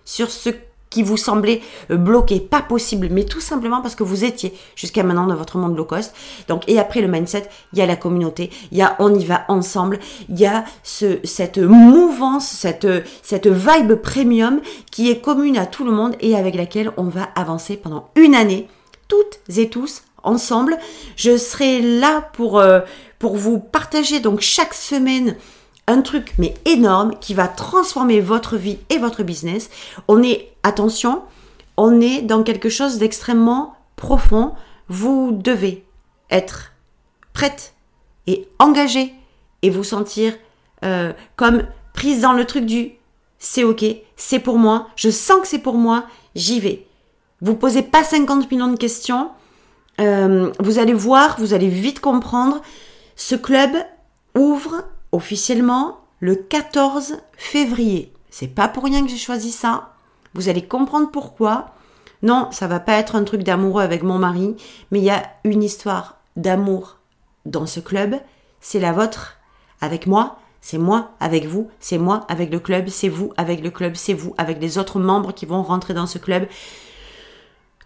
sur 0.06 0.30
ce 0.30 0.48
qui 0.90 1.04
vous 1.04 1.16
semblait 1.16 1.62
euh, 1.90 1.96
bloqué, 1.96 2.40
pas 2.40 2.60
possible, 2.60 3.08
mais 3.10 3.24
tout 3.24 3.40
simplement 3.40 3.80
parce 3.80 3.94
que 3.94 4.02
vous 4.02 4.24
étiez 4.24 4.52
jusqu'à 4.74 5.02
maintenant 5.02 5.26
dans 5.26 5.36
votre 5.36 5.56
monde 5.56 5.76
low 5.76 5.84
cost. 5.84 6.14
Donc, 6.48 6.64
et 6.68 6.78
après 6.78 7.00
le 7.00 7.08
mindset, 7.08 7.48
il 7.72 7.78
y 7.78 7.82
a 7.82 7.86
la 7.86 7.96
communauté, 7.96 8.50
il 8.72 8.78
y 8.78 8.82
a 8.82 8.96
on 8.98 9.14
y 9.14 9.24
va 9.24 9.44
ensemble, 9.48 10.00
il 10.28 10.38
y 10.38 10.46
a 10.46 10.64
ce, 10.82 11.20
cette 11.24 11.58
mouvance, 11.58 12.48
cette, 12.48 12.88
cette 13.22 13.46
vibe 13.46 13.94
premium 13.94 14.60
qui 14.90 15.10
est 15.10 15.20
commune 15.20 15.56
à 15.56 15.66
tout 15.66 15.84
le 15.84 15.92
monde 15.92 16.16
et 16.20 16.36
avec 16.36 16.56
laquelle 16.56 16.92
on 16.96 17.04
va 17.04 17.28
avancer 17.36 17.76
pendant 17.76 18.10
une 18.16 18.34
année, 18.34 18.68
toutes 19.08 19.40
et 19.56 19.70
tous 19.70 20.02
ensemble. 20.22 20.76
Je 21.16 21.36
serai 21.36 21.80
là 21.80 22.28
pour, 22.32 22.58
euh, 22.58 22.80
pour 23.18 23.36
vous 23.36 23.58
partager 23.58 24.20
donc 24.20 24.40
chaque 24.40 24.74
semaine 24.74 25.36
un 25.86 26.02
truc 26.02 26.34
mais 26.38 26.54
énorme 26.64 27.14
qui 27.20 27.34
va 27.34 27.48
transformer 27.48 28.20
votre 28.20 28.56
vie 28.56 28.78
et 28.90 28.98
votre 28.98 29.22
business. 29.22 29.70
On 30.08 30.22
est, 30.22 30.52
attention, 30.62 31.22
on 31.76 32.00
est 32.00 32.22
dans 32.22 32.42
quelque 32.42 32.68
chose 32.68 32.98
d'extrêmement 32.98 33.74
profond. 33.96 34.52
Vous 34.88 35.32
devez 35.32 35.84
être 36.30 36.72
prête 37.32 37.74
et 38.26 38.48
engagée 38.58 39.14
et 39.62 39.70
vous 39.70 39.84
sentir 39.84 40.34
euh, 40.84 41.12
comme 41.36 41.64
prise 41.92 42.20
dans 42.20 42.32
le 42.32 42.44
truc 42.44 42.66
du 42.66 42.92
c'est 43.38 43.64
ok, 43.64 43.84
c'est 44.16 44.38
pour 44.38 44.58
moi, 44.58 44.88
je 44.96 45.08
sens 45.08 45.40
que 45.40 45.48
c'est 45.48 45.58
pour 45.58 45.74
moi, 45.74 46.04
j'y 46.34 46.60
vais. 46.60 46.86
Vous 47.40 47.54
posez 47.54 47.82
pas 47.82 48.04
50 48.04 48.50
millions 48.50 48.70
de 48.70 48.76
questions, 48.76 49.30
euh, 49.98 50.52
vous 50.60 50.78
allez 50.78 50.92
voir, 50.92 51.36
vous 51.38 51.54
allez 51.54 51.68
vite 51.68 52.00
comprendre. 52.00 52.60
Ce 53.16 53.34
club 53.34 53.70
ouvre 54.36 54.84
officiellement 55.12 56.00
le 56.20 56.36
14 56.36 57.18
février. 57.36 58.12
C'est 58.30 58.48
pas 58.48 58.68
pour 58.68 58.84
rien 58.84 59.02
que 59.02 59.10
j'ai 59.10 59.16
choisi 59.16 59.50
ça. 59.50 59.94
Vous 60.34 60.48
allez 60.48 60.62
comprendre 60.62 61.10
pourquoi. 61.10 61.74
Non, 62.22 62.48
ça 62.52 62.66
va 62.66 62.80
pas 62.80 62.98
être 62.98 63.16
un 63.16 63.24
truc 63.24 63.42
d'amoureux 63.42 63.82
avec 63.82 64.02
mon 64.02 64.18
mari, 64.18 64.54
mais 64.90 64.98
il 64.98 65.04
y 65.04 65.10
a 65.10 65.22
une 65.44 65.62
histoire 65.62 66.18
d'amour 66.36 66.98
dans 67.46 67.66
ce 67.66 67.80
club. 67.80 68.16
C'est 68.60 68.80
la 68.80 68.92
vôtre 68.92 69.38
avec 69.80 70.06
moi, 70.06 70.38
c'est 70.60 70.78
moi 70.78 71.12
avec 71.18 71.46
vous, 71.46 71.70
c'est 71.80 71.98
moi 71.98 72.26
avec 72.28 72.52
le 72.52 72.60
club, 72.60 72.88
c'est 72.88 73.08
vous 73.08 73.32
avec 73.38 73.62
le 73.62 73.70
club, 73.70 73.94
c'est 73.96 74.12
vous 74.12 74.34
avec 74.36 74.60
les 74.60 74.76
autres 74.76 75.00
membres 75.00 75.32
qui 75.32 75.46
vont 75.46 75.62
rentrer 75.62 75.94
dans 75.94 76.06
ce 76.06 76.18
club. 76.18 76.46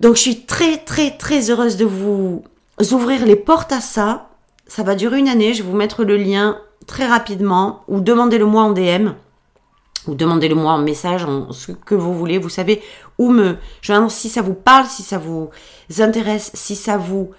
Donc 0.01 0.17
je 0.17 0.21
suis 0.21 0.45
très 0.45 0.79
très 0.79 1.17
très 1.17 1.51
heureuse 1.51 1.77
de 1.77 1.85
vous 1.85 2.43
ouvrir 2.91 3.25
les 3.25 3.37
portes 3.37 3.73
à 3.73 3.81
ça. 3.81 4.29
Ça 4.67 4.83
va 4.83 4.97
durer 4.97 5.19
une 5.19 5.29
année, 5.29 5.55
je 5.55 5.63
vais 5.63 5.69
vous 5.69 5.77
mettre 5.77 6.03
le 6.05 6.17
lien 6.17 6.59
très 6.87 7.07
rapidement 7.07 7.83
ou 7.89 8.01
demandez-le 8.01 8.47
moi 8.47 8.63
en 8.63 8.73
DM 8.73 9.11
ou 10.07 10.15
demandez-le 10.15 10.55
moi 10.55 10.73
en 10.73 10.79
message, 10.79 11.25
en 11.25 11.53
ce 11.53 11.73
que 11.73 11.95
vous 11.95 12.15
voulez. 12.15 12.39
Vous 12.39 12.49
savez 12.49 12.83
où 13.19 13.31
me 13.31 13.57
joindre 13.81 14.11
si 14.11 14.29
ça 14.29 14.43
vous 14.43 14.55
parle, 14.55 14.87
si 14.87 15.03
ça 15.03 15.19
vous 15.19 15.51
intéresse, 15.99 16.51
si 16.55 16.77
ça 16.77 16.97
vous 16.97 17.31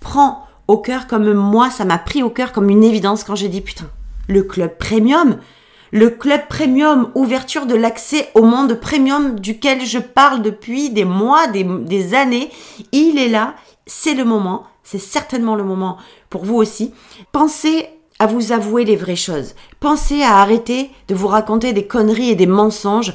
prend 0.00 0.46
au 0.68 0.78
cœur 0.78 1.06
comme 1.06 1.32
moi, 1.32 1.70
ça 1.70 1.84
m'a 1.84 1.98
pris 1.98 2.22
au 2.22 2.30
cœur 2.30 2.52
comme 2.52 2.70
une 2.70 2.84
évidence 2.84 3.24
quand 3.24 3.34
j'ai 3.34 3.48
dit 3.48 3.60
putain, 3.60 3.86
le 4.28 4.42
club 4.42 4.78
premium, 4.78 5.38
le 5.92 6.10
club 6.10 6.48
premium, 6.48 7.10
ouverture 7.14 7.66
de 7.66 7.74
l'accès 7.74 8.30
au 8.34 8.42
monde 8.42 8.74
premium 8.74 9.38
duquel 9.38 9.84
je 9.84 9.98
parle 9.98 10.42
depuis 10.42 10.90
des 10.90 11.04
mois, 11.04 11.46
des, 11.48 11.64
des 11.64 12.14
années, 12.14 12.50
il 12.92 13.18
est 13.18 13.28
là, 13.28 13.54
c'est 13.86 14.14
le 14.14 14.24
moment, 14.24 14.64
c'est 14.82 14.98
certainement 14.98 15.56
le 15.56 15.64
moment 15.64 15.98
pour 16.30 16.44
vous 16.44 16.56
aussi. 16.56 16.92
Pensez 17.32 17.88
à 18.18 18.26
vous 18.26 18.52
avouer 18.52 18.84
les 18.84 18.96
vraies 18.96 19.16
choses. 19.16 19.54
Pensez 19.80 20.22
à 20.22 20.36
arrêter 20.36 20.90
de 21.08 21.14
vous 21.14 21.28
raconter 21.28 21.72
des 21.72 21.86
conneries 21.86 22.30
et 22.30 22.36
des 22.36 22.46
mensonges. 22.46 23.14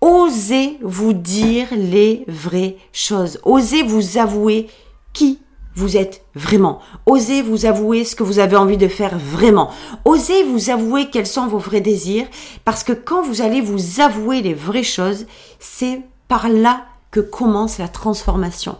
Osez 0.00 0.78
vous 0.82 1.12
dire 1.12 1.68
les 1.72 2.24
vraies 2.28 2.76
choses. 2.92 3.40
Osez 3.44 3.82
vous 3.82 4.18
avouer 4.18 4.68
qui 5.12 5.40
vous 5.74 5.96
êtes 5.96 6.24
vraiment. 6.34 6.80
Osez 7.06 7.42
vous 7.42 7.64
avouer 7.64 8.04
ce 8.04 8.16
que 8.16 8.24
vous 8.24 8.40
avez 8.40 8.56
envie 8.56 8.76
de 8.76 8.88
faire 8.88 9.16
vraiment. 9.16 9.70
Osez 10.04 10.42
vous 10.42 10.70
avouer 10.70 11.08
quels 11.08 11.26
sont 11.26 11.46
vos 11.46 11.58
vrais 11.58 11.80
désirs 11.80 12.26
parce 12.64 12.82
que 12.82 12.92
quand 12.92 13.22
vous 13.22 13.42
allez 13.42 13.60
vous 13.60 14.00
avouer 14.00 14.42
les 14.42 14.54
vraies 14.54 14.82
choses, 14.82 15.26
c'est 15.60 16.02
par 16.26 16.48
là 16.48 16.82
que 17.10 17.20
commence 17.20 17.78
la 17.78 17.88
transformation. 17.88 18.76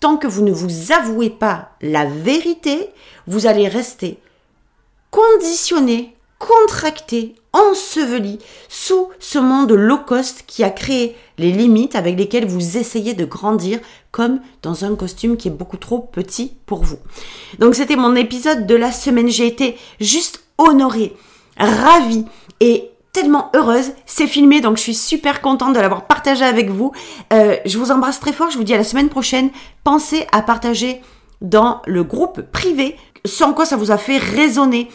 Tant 0.00 0.16
que 0.16 0.26
vous 0.26 0.42
ne 0.42 0.52
vous 0.52 0.92
avouez 0.92 1.30
pas 1.30 1.70
la 1.82 2.04
vérité, 2.04 2.90
vous 3.26 3.46
allez 3.46 3.66
rester 3.66 4.20
conditionné, 5.16 6.14
contracté, 6.38 7.36
enseveli 7.54 8.38
sous 8.68 9.08
ce 9.18 9.38
monde 9.38 9.72
low 9.72 9.96
cost 9.96 10.44
qui 10.46 10.62
a 10.62 10.68
créé 10.68 11.16
les 11.38 11.52
limites 11.52 11.94
avec 11.94 12.18
lesquelles 12.18 12.46
vous 12.46 12.76
essayez 12.76 13.14
de 13.14 13.24
grandir 13.24 13.78
comme 14.10 14.40
dans 14.60 14.84
un 14.84 14.94
costume 14.94 15.38
qui 15.38 15.48
est 15.48 15.52
beaucoup 15.52 15.78
trop 15.78 16.00
petit 16.00 16.52
pour 16.66 16.84
vous. 16.84 16.98
Donc 17.58 17.74
c'était 17.74 17.96
mon 17.96 18.14
épisode 18.14 18.66
de 18.66 18.74
la 18.74 18.92
semaine. 18.92 19.28
J'ai 19.28 19.46
été 19.46 19.78
juste 20.00 20.42
honorée, 20.58 21.16
ravie 21.56 22.26
et 22.60 22.90
tellement 23.14 23.50
heureuse. 23.54 23.92
C'est 24.04 24.26
filmé, 24.26 24.60
donc 24.60 24.76
je 24.76 24.82
suis 24.82 24.94
super 24.94 25.40
contente 25.40 25.72
de 25.72 25.80
l'avoir 25.80 26.06
partagé 26.06 26.44
avec 26.44 26.68
vous. 26.68 26.92
Euh, 27.32 27.56
je 27.64 27.78
vous 27.78 27.90
embrasse 27.90 28.20
très 28.20 28.34
fort. 28.34 28.50
Je 28.50 28.58
vous 28.58 28.64
dis 28.64 28.74
à 28.74 28.78
la 28.78 28.84
semaine 28.84 29.08
prochaine. 29.08 29.48
Pensez 29.82 30.26
à 30.32 30.42
partager 30.42 31.00
dans 31.40 31.80
le 31.86 32.02
groupe 32.02 32.42
privé 32.52 32.96
sans 33.26 33.52
quoi 33.52 33.66
ça 33.66 33.76
vous 33.76 33.90
a 33.90 33.98
fait 33.98 34.18
résonner 34.18 34.88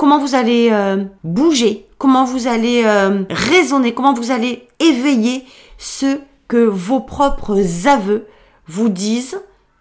comment 0.00 0.18
vous 0.18 0.34
allez 0.34 0.70
euh, 0.72 1.04
bouger, 1.24 1.86
comment 1.98 2.24
vous 2.24 2.46
allez 2.46 2.84
euh, 2.86 3.24
raisonner, 3.28 3.92
comment 3.92 4.14
vous 4.14 4.30
allez 4.30 4.66
éveiller 4.78 5.44
ce 5.76 6.20
que 6.48 6.64
vos 6.64 7.00
propres 7.00 7.86
aveux 7.86 8.26
vous 8.66 8.88
disent, 8.88 9.38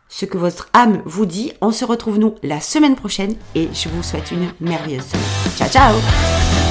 ce 0.09 0.25
que 0.25 0.38
votre 0.38 0.69
âme 0.73 1.01
vous 1.05 1.25
dit. 1.25 1.53
On 1.62 1.71
se 1.71 1.85
retrouve 1.85 2.19
nous 2.19 2.35
la 2.43 2.59
semaine 2.59 2.95
prochaine 2.95 3.35
et 3.55 3.69
je 3.73 3.88
vous 3.88 4.03
souhaite 4.03 4.31
une 4.31 4.49
merveilleuse 4.59 5.05
semaine. 5.05 5.57
Ciao 5.57 5.69
ciao 5.69 6.68